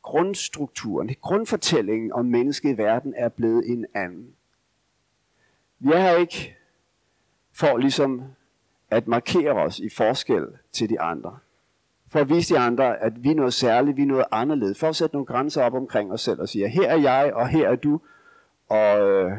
grundstrukturen, 0.02 1.14
grundfortællingen 1.20 2.12
om 2.12 2.26
mennesket 2.26 2.70
i 2.70 2.78
verden 2.78 3.14
er 3.16 3.28
blevet 3.28 3.70
en 3.70 3.86
anden. 3.94 4.34
Vi 5.78 5.92
er 5.92 6.16
ikke 6.16 6.56
for 7.62 7.78
ligesom 7.78 8.22
at 8.90 9.08
markere 9.08 9.52
os 9.52 9.78
i 9.78 9.88
forskel 9.88 10.46
til 10.72 10.90
de 10.90 11.00
andre. 11.00 11.38
For 12.08 12.18
at 12.18 12.28
vise 12.28 12.54
de 12.54 12.58
andre, 12.58 13.02
at 13.02 13.24
vi 13.24 13.30
er 13.30 13.34
noget 13.34 13.54
særligt, 13.54 13.96
vi 13.96 14.02
er 14.02 14.06
noget 14.06 14.24
anderledes. 14.30 14.78
For 14.78 14.88
at 14.88 14.96
sætte 14.96 15.14
nogle 15.14 15.26
grænser 15.26 15.62
op 15.62 15.74
omkring 15.74 16.12
os 16.12 16.20
selv 16.20 16.40
og 16.40 16.48
sige, 16.48 16.68
her 16.68 16.88
er 16.88 16.98
jeg, 16.98 17.32
og 17.34 17.48
her 17.48 17.68
er 17.68 17.76
du. 17.76 18.00
Og 18.68 19.10
øh, 19.10 19.32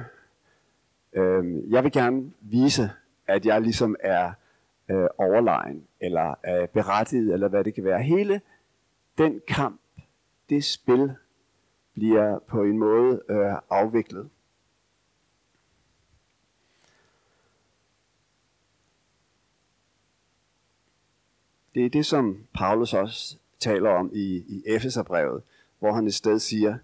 øh, 1.14 1.72
jeg 1.72 1.84
vil 1.84 1.92
gerne 1.92 2.32
vise, 2.42 2.92
at 3.28 3.46
jeg 3.46 3.62
ligesom 3.62 3.96
er 4.00 4.32
øh, 4.90 5.08
overlegen, 5.18 5.84
eller 6.02 6.36
er 6.44 6.66
berettiget, 6.66 7.34
eller 7.34 7.48
hvad 7.48 7.64
det 7.64 7.74
kan 7.74 7.84
være. 7.84 8.02
Hele 8.02 8.42
den 9.18 9.42
kamp, 9.48 9.82
det 10.50 10.64
spil, 10.64 11.12
bliver 11.94 12.40
på 12.40 12.64
en 12.64 12.78
måde 12.78 13.22
øh, 13.30 13.54
afviklet. 13.70 14.30
Det 21.76 21.86
er 21.86 21.90
det, 21.90 22.06
som 22.06 22.46
Paulus 22.54 22.94
også 22.94 23.38
taler 23.60 23.90
om 23.90 24.12
i, 24.14 24.44
i 24.48 24.64
Efeserbrevet, 24.66 25.44
hvor 25.80 25.94
han 25.94 26.08
et 26.08 26.14
sted 26.14 26.40
siger, 26.40 26.78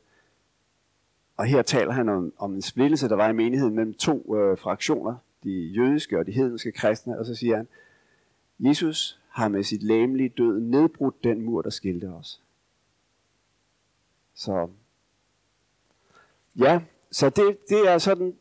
og 1.38 1.46
her 1.46 1.62
taler 1.62 1.91
han 1.91 2.10
om, 2.10 2.34
om 2.38 2.53
en 2.53 2.62
splittelse, 2.62 3.10
der 3.10 3.15
var 3.15 3.29
i 3.29 3.34
menigheden 3.34 3.75
mellem 3.75 3.93
to 3.93 4.36
øh, 4.38 4.58
fraktioner, 4.58 5.15
de 5.43 5.51
jødiske 5.51 6.19
og 6.19 6.25
de 6.25 6.31
hedenske 6.31 6.72
kristne, 6.72 7.19
og 7.19 7.25
så 7.25 7.36
siger 7.36 7.55
han, 7.55 7.67
Jesus 8.60 9.19
har 9.29 9.48
med 9.48 9.63
sit 9.63 9.84
læmelige 9.84 10.29
død 10.29 10.60
nedbrudt 10.60 11.24
den 11.24 11.41
mur, 11.41 11.62
der 11.62 11.69
skilte 11.69 12.05
os. 12.05 12.41
Så 14.34 14.69
ja, 16.55 16.81
så 17.12 17.29
det, 17.29 17.58
det 17.69 17.89
er 17.89 17.98
sådan 17.98 18.36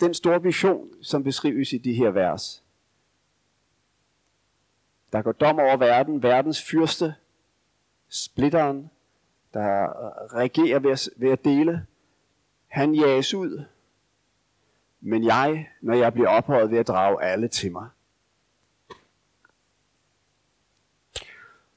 den 0.00 0.14
store 0.14 0.42
vision, 0.42 0.88
som 1.02 1.24
beskrives 1.24 1.72
i 1.72 1.78
de 1.78 1.94
her 1.94 2.10
vers. 2.10 2.62
Der 5.12 5.22
går 5.22 5.32
dom 5.32 5.58
over 5.58 5.76
verden, 5.76 6.22
verdens 6.22 6.62
fyrste, 6.62 7.14
splitteren, 8.08 8.90
der 9.54 9.88
regerer 10.34 10.78
ved 10.78 10.90
at, 10.90 11.08
ved 11.16 11.30
at 11.30 11.44
dele. 11.44 11.86
Han 12.66 12.94
jages 12.94 13.34
ud, 13.34 13.64
men 15.00 15.24
jeg, 15.24 15.70
når 15.80 15.94
jeg 15.94 16.12
bliver 16.12 16.28
ophøjet 16.28 16.70
ved 16.70 16.78
at 16.78 16.88
drage 16.88 17.22
alle 17.22 17.48
til 17.48 17.72
mig. 17.72 17.88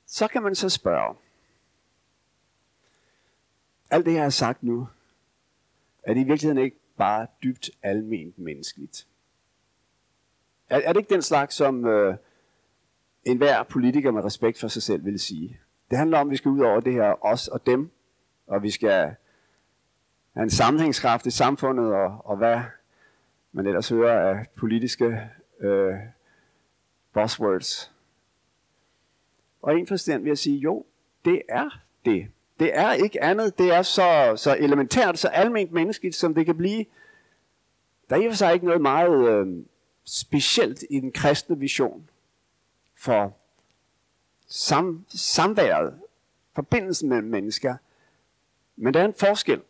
Så 0.06 0.28
kan 0.28 0.44
man 0.44 0.56
så 0.56 0.70
spørge, 0.70 1.16
alt 3.90 4.06
det, 4.06 4.14
jeg 4.14 4.24
har 4.24 4.30
sagt 4.30 4.64
nu, 4.64 4.88
er 6.04 6.14
det 6.14 6.22
i 6.22 6.24
virkeligheden 6.24 6.64
ikke 6.64 6.78
bare 6.98 7.28
dybt 7.44 7.70
alment 7.84 8.40
menneskeligt? 8.40 9.08
Er, 10.70 10.80
er 10.80 10.94
det 10.94 11.00
ikke 11.00 11.14
den 11.14 11.22
slags, 11.22 11.56
som 11.56 11.86
øh, 11.86 12.18
enhver 13.26 13.64
politiker 13.64 14.12
med 14.12 14.24
respekt 14.24 14.60
for 14.60 14.68
sig 14.68 14.84
selv 14.84 15.06
vil 15.06 15.20
sige? 15.20 15.60
Det 15.90 15.98
handler 15.98 16.18
om, 16.18 16.28
at 16.28 16.32
vi 16.32 16.38
skal 16.38 16.52
ud 16.52 16.60
over 16.60 16.80
det 16.80 16.94
her 16.94 17.26
os 17.26 17.48
og 17.48 17.66
dem, 17.66 17.92
og 18.48 18.64
vi 18.64 18.70
skal 18.70 19.16
have 20.34 20.44
en 20.44 20.50
sammenhængskraft 20.50 21.26
i 21.26 21.32
samfundet, 21.32 21.94
og, 21.94 22.22
og 22.26 22.38
hvad 22.38 22.62
man 23.52 23.68
ellers 23.68 23.90
hører 23.90 24.30
af 24.30 24.46
politiske 24.56 25.30
øh, 25.60 25.94
buzzwords. 27.14 27.92
Og 29.62 29.80
en 29.80 29.88
forstand 29.88 30.22
vil 30.22 30.30
jeg 30.30 30.38
sige, 30.38 30.58
jo, 30.58 30.86
det 31.26 31.42
er 31.50 31.82
det. 32.06 32.28
Det 32.60 32.78
er 32.78 32.94
ikke 32.94 33.24
andet. 33.24 33.58
Det 33.58 33.74
er 33.74 33.82
så, 33.82 34.34
så 34.36 34.58
elementært, 34.60 35.20
så 35.20 35.28
almindeligt 35.28 35.72
menneskeligt, 35.72 36.16
som 36.16 36.34
det 36.34 36.46
kan 36.46 36.58
blive. 36.58 36.86
Der 38.10 38.16
er 38.16 38.22
i 38.22 38.26
og 38.26 38.32
for 38.32 38.38
sig 38.38 38.54
ikke 38.54 38.66
noget 38.66 38.82
meget 38.82 39.30
øh, 39.30 39.64
specielt 40.06 40.84
i 40.90 41.00
den 41.00 41.12
kristne 41.12 41.60
vision 41.60 42.10
for 43.02 43.38
sam, 44.48 45.06
samværet, 45.10 46.02
forbindelsen 46.56 47.10
mellem 47.10 47.28
mennesker. 47.28 47.78
Men 48.76 48.94
der 48.94 49.02
er 49.02 49.06
en 49.06 49.14
forskel. 49.14 49.62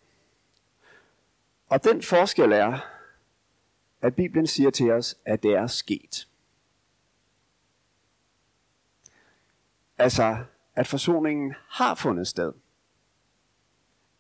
Og 1.68 1.84
den 1.84 2.02
forskel 2.02 2.52
er, 2.52 2.80
at 4.02 4.16
Bibelen 4.16 4.48
siger 4.48 4.70
til 4.70 4.92
os, 4.92 5.18
at 5.26 5.44
det 5.44 5.52
er 5.52 5.68
sket. 5.68 6.28
Altså, 9.98 10.46
at 10.76 10.88
forsoningen 10.88 11.54
har 11.68 11.96
fundet 11.96 12.28
sted. 12.28 12.54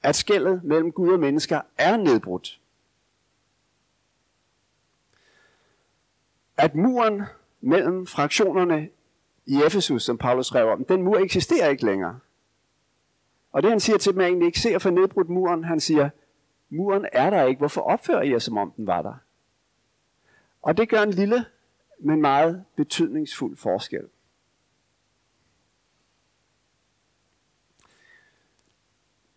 At 0.03 0.15
skældet 0.15 0.63
mellem 0.63 0.91
Gud 0.91 1.13
og 1.13 1.19
mennesker 1.19 1.61
er 1.77 1.97
nedbrudt. 1.97 2.61
At 6.57 6.75
muren 6.75 7.21
mellem 7.61 8.07
fraktionerne 8.07 8.89
i 9.45 9.61
Efesus, 9.65 10.03
som 10.03 10.17
Paulus 10.17 10.47
skrev 10.47 10.67
om, 10.67 10.85
den 10.85 11.01
mur 11.01 11.17
eksisterer 11.17 11.69
ikke 11.69 11.85
længere. 11.85 12.19
Og 13.51 13.63
det 13.63 13.71
han 13.71 13.79
siger 13.79 13.97
til 13.97 14.13
dem 14.13 14.21
er 14.21 14.25
egentlig 14.25 14.45
ikke, 14.45 14.59
se 14.59 14.75
at 14.75 14.81
få 14.81 14.89
nedbrudt 14.89 15.29
muren. 15.29 15.63
Han 15.63 15.79
siger, 15.79 16.09
muren 16.69 17.05
er 17.13 17.29
der 17.29 17.43
ikke. 17.43 17.59
Hvorfor 17.59 17.81
opfører 17.81 18.21
I 18.21 18.31
jer, 18.31 18.39
som 18.39 18.57
om 18.57 18.71
den 18.71 18.87
var 18.87 19.01
der? 19.01 19.13
Og 20.61 20.77
det 20.77 20.89
gør 20.89 21.01
en 21.01 21.11
lille, 21.11 21.45
men 21.99 22.21
meget 22.21 22.65
betydningsfuld 22.75 23.57
forskel. 23.57 24.07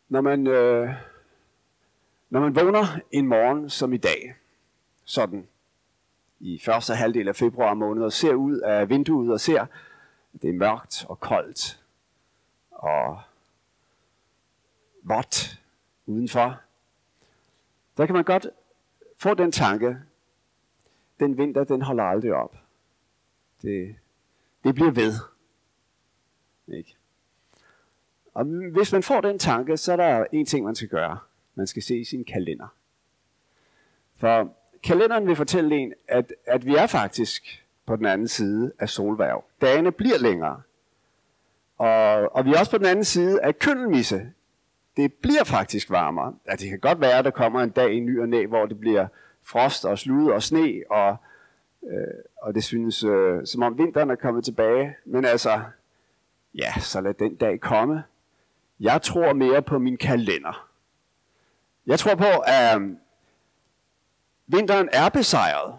Når 0.08 0.20
man, 0.20 0.46
øh, 0.46 0.94
når 2.30 2.40
man 2.40 2.56
vågner 2.56 3.00
en 3.10 3.26
morgen 3.26 3.70
som 3.70 3.92
i 3.92 3.96
dag, 3.96 4.34
sådan 5.04 5.48
i 6.40 6.60
første 6.64 6.94
halvdel 6.94 7.28
af 7.28 7.36
februar 7.36 7.74
måned, 7.74 8.02
og 8.02 8.12
ser 8.12 8.34
ud 8.34 8.58
af 8.58 8.88
vinduet 8.88 9.32
og 9.32 9.40
ser, 9.40 9.66
det 10.42 10.50
er 10.50 10.54
mørkt 10.54 11.06
og 11.08 11.20
koldt 11.20 11.84
og 12.70 13.20
vådt 15.02 15.62
udenfor, 16.06 16.60
der 17.96 18.06
kan 18.06 18.14
man 18.14 18.24
godt 18.24 18.46
få 19.18 19.34
den 19.34 19.52
tanke, 19.52 19.96
den 21.20 21.38
vinter, 21.38 21.64
den 21.64 21.82
holder 21.82 22.04
aldrig 22.04 22.32
op. 22.32 22.56
Det, 23.62 23.96
det 24.64 24.74
bliver 24.74 24.90
ved. 24.90 25.14
Ikke? 26.68 26.96
Og 28.34 28.44
hvis 28.72 28.92
man 28.92 29.02
får 29.02 29.20
den 29.20 29.38
tanke, 29.38 29.76
så 29.76 29.92
er 29.92 29.96
der 29.96 30.26
en 30.32 30.46
ting, 30.46 30.64
man 30.64 30.74
skal 30.74 30.88
gøre. 30.88 31.18
Man 31.54 31.66
skal 31.66 31.82
se 31.82 32.04
sin 32.04 32.24
kalender. 32.24 32.76
For 34.16 34.56
kalenderen 34.82 35.26
vil 35.26 35.36
fortælle 35.36 35.76
en, 35.76 35.94
at, 36.08 36.34
at 36.46 36.66
vi 36.66 36.74
er 36.74 36.86
faktisk 36.86 37.63
på 37.86 37.96
den 37.96 38.06
anden 38.06 38.28
side 38.28 38.72
af 38.78 38.88
solværv. 38.88 39.44
Dagene 39.60 39.92
bliver 39.92 40.18
længere. 40.18 40.60
Og, 41.78 42.34
og 42.36 42.44
vi 42.44 42.52
er 42.52 42.58
også 42.58 42.70
på 42.70 42.78
den 42.78 42.86
anden 42.86 43.04
side 43.04 43.42
af 43.42 43.58
køndelmisse. 43.58 44.32
Det 44.96 45.12
bliver 45.12 45.44
faktisk 45.44 45.90
varmere. 45.90 46.34
Ja, 46.46 46.52
det 46.52 46.68
kan 46.68 46.80
godt 46.80 47.00
være, 47.00 47.18
at 47.18 47.24
der 47.24 47.30
kommer 47.30 47.60
en 47.60 47.70
dag 47.70 47.92
i 47.92 48.00
ny 48.00 48.20
og 48.20 48.28
næ, 48.28 48.46
hvor 48.46 48.66
det 48.66 48.80
bliver 48.80 49.06
frost 49.42 49.84
og 49.84 49.98
slud 49.98 50.30
og 50.30 50.42
sne, 50.42 50.82
og, 50.90 51.16
øh, 51.86 52.14
og 52.42 52.54
det 52.54 52.64
synes 52.64 53.04
øh, 53.04 53.46
som 53.46 53.62
om 53.62 53.78
vinteren 53.78 54.10
er 54.10 54.14
kommet 54.14 54.44
tilbage. 54.44 54.96
Men 55.04 55.24
altså, 55.24 55.60
ja, 56.54 56.72
så 56.80 57.00
lad 57.00 57.14
den 57.14 57.34
dag 57.34 57.60
komme. 57.60 58.04
Jeg 58.80 59.02
tror 59.02 59.32
mere 59.32 59.62
på 59.62 59.78
min 59.78 59.96
kalender. 59.96 60.68
Jeg 61.86 61.98
tror 61.98 62.14
på, 62.14 62.42
at 62.46 62.80
øh, 62.80 62.90
vinteren 64.46 64.88
er 64.92 65.08
besejret. 65.08 65.74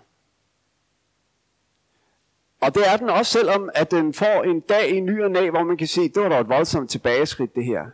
Og 2.65 2.75
det 2.75 2.83
er 2.87 2.97
den 2.97 3.09
også, 3.09 3.31
selvom 3.31 3.69
at 3.75 3.91
den 3.91 4.13
får 4.13 4.43
en 4.43 4.59
dag 4.59 4.89
i 4.89 4.99
ny 4.99 5.23
og 5.23 5.31
næ, 5.31 5.49
hvor 5.49 5.63
man 5.63 5.77
kan 5.77 5.87
se, 5.87 6.09
det 6.09 6.23
var 6.23 6.29
da 6.29 6.39
et 6.39 6.49
voldsomt 6.49 6.89
tilbageskridt 6.89 7.55
det 7.55 7.65
her. 7.65 7.85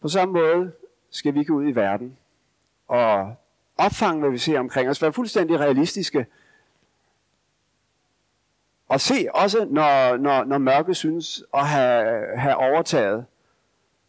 På 0.00 0.08
samme 0.08 0.34
måde 0.34 0.72
skal 1.10 1.34
vi 1.34 1.44
gå 1.44 1.54
ud 1.54 1.68
i 1.68 1.74
verden 1.74 2.16
og 2.88 3.34
opfange, 3.76 4.20
hvad 4.20 4.30
vi 4.30 4.38
ser 4.38 4.60
omkring 4.60 4.90
os, 4.90 5.02
være 5.02 5.12
fuldstændig 5.12 5.60
realistiske. 5.60 6.26
Og 8.88 9.00
se 9.00 9.28
også, 9.34 9.66
når, 9.70 10.16
når, 10.16 10.44
når 10.44 10.58
mørket 10.58 10.96
synes 10.96 11.44
at 11.54 11.66
have, 11.66 12.26
have 12.36 12.56
overtaget. 12.56 13.24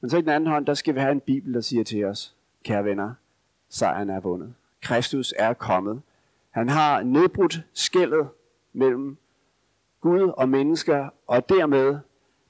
Men 0.01 0.09
så 0.09 0.17
i 0.17 0.21
den 0.21 0.29
anden 0.29 0.49
hånd, 0.49 0.65
der 0.65 0.73
skal 0.73 0.95
vi 0.95 0.99
have 0.99 1.11
en 1.11 1.21
bibel, 1.21 1.53
der 1.53 1.61
siger 1.61 1.83
til 1.83 2.05
os, 2.05 2.35
kære 2.63 2.85
venner, 2.85 3.13
sejren 3.69 4.09
er 4.09 4.19
vundet. 4.19 4.53
Kristus 4.81 5.33
er 5.37 5.53
kommet. 5.53 6.01
Han 6.51 6.69
har 6.69 7.03
nedbrudt 7.03 7.61
skældet 7.73 8.27
mellem 8.73 9.17
Gud 10.01 10.33
og 10.37 10.49
mennesker, 10.49 11.09
og 11.27 11.49
dermed 11.49 11.99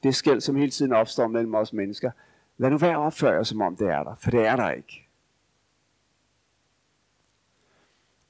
det 0.04 0.16
skæld, 0.16 0.42
som 0.42 0.56
hele 0.56 0.72
tiden 0.72 0.94
opstår 0.94 1.28
mellem 1.28 1.56
os 1.56 1.74
mennesker. 1.74 2.12
Lad 2.58 2.70
nu 2.70 2.78
være 2.78 2.98
opføre 2.98 3.32
jer, 3.32 3.44
som 3.44 3.62
om 3.62 3.76
det 3.76 3.88
er 3.88 4.04
der, 4.04 4.16
for 4.16 4.32
det 4.32 4.48
er 4.48 4.56
der 4.56 4.72
ikke. 4.72 5.08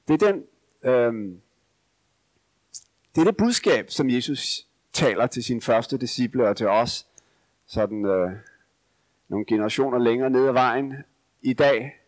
Det 0.08 0.22
er 0.22 0.32
den, 0.32 0.44
øh, 0.82 1.38
det 3.14 3.20
er 3.20 3.24
det 3.24 3.36
budskab, 3.36 3.90
som 3.90 4.10
Jesus 4.10 4.66
taler 4.92 5.26
til 5.26 5.44
sine 5.44 5.60
første 5.60 5.98
disciple 5.98 6.48
og 6.48 6.56
til 6.56 6.68
os, 6.68 7.06
sådan 7.66 8.04
øh, 8.04 8.30
nogle 9.28 9.46
generationer 9.46 9.98
længere 9.98 10.30
ned 10.30 10.46
ad 10.46 10.52
vejen 10.52 10.94
i 11.42 11.52
dag. 11.52 12.01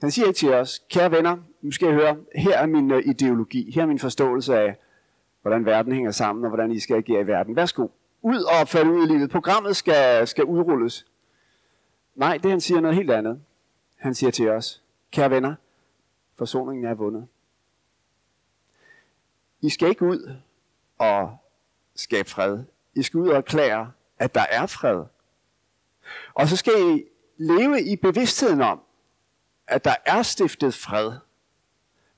Han 0.00 0.10
siger 0.10 0.26
ikke 0.26 0.38
til 0.38 0.54
os, 0.54 0.82
kære 0.90 1.10
venner, 1.10 1.36
nu 1.62 1.70
skal 1.70 1.86
jeg 1.86 1.94
høre, 1.94 2.16
her 2.34 2.58
er 2.58 2.66
min 2.66 2.90
øh, 2.90 3.02
ideologi, 3.06 3.70
her 3.70 3.82
er 3.82 3.86
min 3.86 3.98
forståelse 3.98 4.58
af, 4.58 4.76
hvordan 5.42 5.64
verden 5.64 5.92
hænger 5.92 6.10
sammen, 6.10 6.44
og 6.44 6.50
hvordan 6.50 6.72
I 6.72 6.80
skal 6.80 6.96
agere 6.96 7.20
i 7.20 7.26
verden. 7.26 7.56
Værsgo, 7.56 7.88
ud 8.22 8.42
og 8.42 8.68
falde 8.68 8.90
ud 8.90 9.04
i 9.04 9.12
livet. 9.12 9.30
Programmet 9.30 9.76
skal, 9.76 10.28
skal 10.28 10.44
udrulles. 10.44 11.06
Nej, 12.14 12.38
det 12.38 12.50
han 12.50 12.60
siger 12.60 12.80
noget 12.80 12.96
helt 12.96 13.10
andet. 13.10 13.40
Han 13.96 14.14
siger 14.14 14.30
til 14.30 14.50
os, 14.50 14.82
kære 15.12 15.30
venner, 15.30 15.54
forsoningen 16.38 16.84
er 16.84 16.94
vundet. 16.94 17.26
I 19.60 19.70
skal 19.70 19.88
ikke 19.88 20.04
ud 20.04 20.34
og 20.98 21.36
skabe 21.94 22.30
fred. 22.30 22.58
I 22.94 23.02
skal 23.02 23.18
ud 23.18 23.28
og 23.28 23.36
erklære, 23.36 23.92
at 24.18 24.34
der 24.34 24.44
er 24.50 24.66
fred. 24.66 25.04
Og 26.34 26.48
så 26.48 26.56
skal 26.56 26.72
I 26.72 27.04
leve 27.36 27.82
i 27.82 27.96
bevidstheden 27.96 28.60
om, 28.60 28.80
at 29.68 29.84
der 29.84 29.94
er 30.06 30.22
stiftet 30.22 30.74
fred 30.74 31.12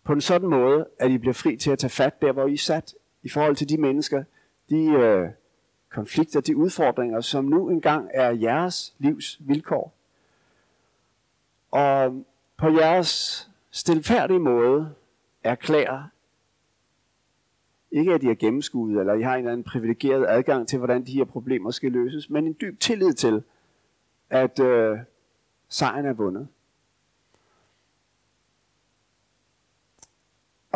på 0.05 0.13
en 0.13 0.21
sådan 0.21 0.49
måde, 0.49 0.87
at 0.99 1.11
I 1.11 1.19
bliver 1.19 1.35
fri 1.35 1.57
til 1.57 1.71
at 1.71 1.79
tage 1.79 1.91
fat 1.91 2.23
der, 2.23 2.33
hvor 2.33 2.47
I 2.47 2.53
er 2.53 2.59
sat 2.59 2.95
i 3.23 3.29
forhold 3.29 3.57
til 3.57 3.69
de 3.69 3.79
mennesker, 3.79 4.25
de 4.71 4.85
øh, 4.85 5.29
konflikter, 5.91 6.41
de 6.41 6.57
udfordringer, 6.57 7.21
som 7.21 7.45
nu 7.45 7.69
engang 7.69 8.11
er 8.15 8.31
jeres 8.31 8.95
livs 8.99 9.37
vilkår. 9.41 9.95
Og 11.71 12.25
på 12.57 12.69
jeres 12.69 13.51
stilfærdige 13.71 14.39
måde 14.39 14.95
erklærer, 15.45 16.03
ikke 17.91 18.15
at 18.15 18.23
I 18.23 18.27
har 18.27 18.35
gennemskuet, 18.35 19.01
eller 19.01 19.15
I 19.15 19.23
har 19.23 19.33
en 19.33 19.39
eller 19.39 19.53
anden 19.53 19.65
privilegeret 19.65 20.27
adgang 20.29 20.69
til, 20.69 20.79
hvordan 20.79 21.07
de 21.07 21.13
her 21.13 21.25
problemer 21.25 21.71
skal 21.71 21.93
løses, 21.93 22.31
men 22.31 22.47
en 22.47 22.57
dyb 22.61 22.81
tillid 22.81 23.13
til, 23.13 23.43
at 24.31 24.61
øh, 24.61 24.99
sejren 25.69 26.07
er 26.07 26.13
vundet. 26.13 26.49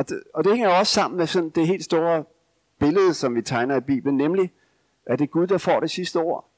Og 0.02 0.08
det, 0.08 0.22
og 0.34 0.44
det 0.44 0.52
hænger 0.52 0.68
også 0.68 0.92
sammen 0.92 1.18
med 1.18 1.26
sådan 1.26 1.50
det 1.50 1.66
helt 1.66 1.84
store 1.84 2.24
billede, 2.78 3.14
som 3.14 3.34
vi 3.34 3.42
tegner 3.42 3.76
i 3.76 3.80
Bibelen, 3.80 4.16
nemlig, 4.16 4.52
at 5.06 5.18
det 5.18 5.24
er 5.24 5.28
Gud, 5.28 5.46
der 5.46 5.58
får 5.58 5.80
det 5.80 5.90
sidste 5.90 6.16
ord. 6.16 6.48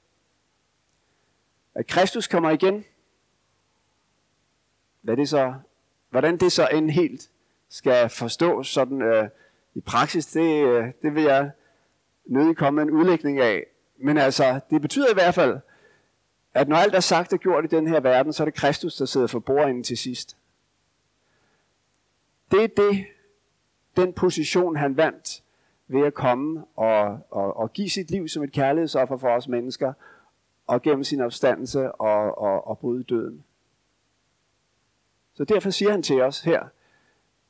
At 1.75 1.87
Kristus 1.87 2.27
kommer 2.27 2.51
igen. 2.51 2.85
Hvad 5.03 5.17
det 5.17 5.29
så, 5.29 5.55
hvordan 6.11 6.37
det 6.37 6.53
så 6.53 6.69
end 6.73 6.91
helt 6.91 7.31
skal 7.69 8.09
forstås 8.09 8.69
sådan 8.69 9.03
øh, 9.03 9.29
i 9.75 9.81
praksis, 9.81 10.27
det, 10.27 10.67
øh, 10.67 10.93
det 11.03 11.15
vil 11.15 11.23
jeg 11.23 11.51
nødig 12.27 12.57
komme 12.57 12.77
med 12.77 12.93
en 12.93 12.99
udlægning 12.99 13.41
af. 13.41 13.67
Men 13.97 14.19
altså, 14.19 14.61
det 14.71 14.83
betyder 14.83 15.11
i 15.11 15.15
hvert 15.15 15.35
fald, 15.35 15.59
at 16.55 16.69
når 16.69 16.77
alt 16.77 16.95
er 16.95 17.01
sagt 17.01 17.33
og 17.33 17.39
gjort 17.39 17.65
i 17.65 17.69
den 17.69 17.87
her 17.87 18.01
verden, 18.01 18.33
så 18.33 18.43
er 18.43 18.45
det 18.45 18.55
Kristus, 18.55 18.97
der 18.97 19.05
sidder 19.05 19.27
for 19.27 19.39
bordenden 19.39 19.85
til 19.85 19.99
sidst. 19.99 20.37
Det 22.51 22.65
er 22.65 22.69
det, 22.69 23.07
den 23.97 24.13
position, 24.13 24.77
han 24.77 24.97
vandt 24.97 25.43
ved 25.89 26.07
at 26.07 26.15
komme 26.15 26.65
og, 26.77 27.19
og, 27.31 27.57
og 27.57 27.73
give 27.73 27.91
sit 27.91 28.11
liv 28.11 28.29
som 28.29 28.43
et 28.43 28.53
kærlighedsoffer 28.53 29.17
for 29.17 29.29
os 29.29 29.49
mennesker, 29.49 29.93
og 30.67 30.83
gennem 30.83 31.05
sin 31.05 31.21
opstandelse 31.21 31.93
og, 31.93 32.39
og, 32.39 32.67
og 32.67 32.79
bryde 32.79 33.05
døden. 33.05 33.45
Så 35.35 35.45
derfor 35.45 35.71
siger 35.71 35.91
han 35.91 36.03
til 36.03 36.23
os 36.23 36.41
her, 36.41 36.65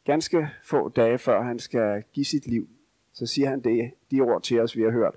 ganske 0.05 0.51
få 0.65 0.89
dage 0.89 1.19
før 1.19 1.43
han 1.43 1.59
skal 1.59 2.05
give 2.13 2.27
sit 2.27 2.47
liv, 2.47 2.69
så 3.13 3.27
siger 3.27 3.49
han 3.49 3.61
det, 3.61 3.91
de 4.11 4.21
ord 4.21 4.43
til 4.43 4.61
os, 4.61 4.77
vi 4.77 4.83
har 4.83 4.91
hørt. 4.91 5.15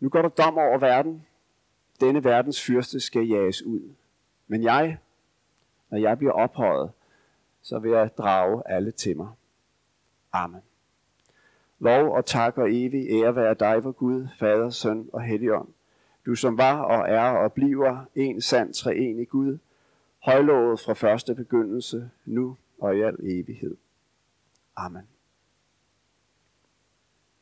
Nu 0.00 0.08
går 0.08 0.22
der 0.22 0.28
dom 0.28 0.58
over 0.58 0.78
verden. 0.78 1.26
Denne 2.00 2.24
verdens 2.24 2.62
fyrste 2.62 3.00
skal 3.00 3.26
jages 3.26 3.62
ud. 3.62 3.94
Men 4.46 4.62
jeg, 4.62 4.98
når 5.90 5.98
jeg 5.98 6.18
bliver 6.18 6.32
ophøjet, 6.32 6.90
så 7.62 7.78
vil 7.78 7.90
jeg 7.90 8.10
drage 8.18 8.62
alle 8.66 8.90
til 8.90 9.16
mig. 9.16 9.28
Amen. 10.32 10.60
Lov 11.78 12.12
og 12.16 12.26
tak 12.26 12.58
og 12.58 12.68
evig 12.72 13.10
ære 13.10 13.36
være 13.36 13.54
dig, 13.54 13.84
vor 13.84 13.92
Gud, 13.92 14.28
Fader, 14.38 14.70
Søn 14.70 15.10
og 15.12 15.22
Helligånd. 15.22 15.68
Du 16.26 16.34
som 16.34 16.58
var 16.58 16.82
og 16.82 17.08
er 17.08 17.30
og 17.30 17.52
bliver 17.52 18.04
en 18.14 18.40
sand 18.40 18.74
treenig 18.74 19.28
Gud, 19.28 19.58
højlovet 20.18 20.80
fra 20.80 20.92
første 20.92 21.34
begyndelse, 21.34 22.10
nu 22.24 22.56
og 22.78 22.96
i 22.96 23.00
al 23.00 23.16
evighed. 23.22 23.76
Amen. 24.76 25.08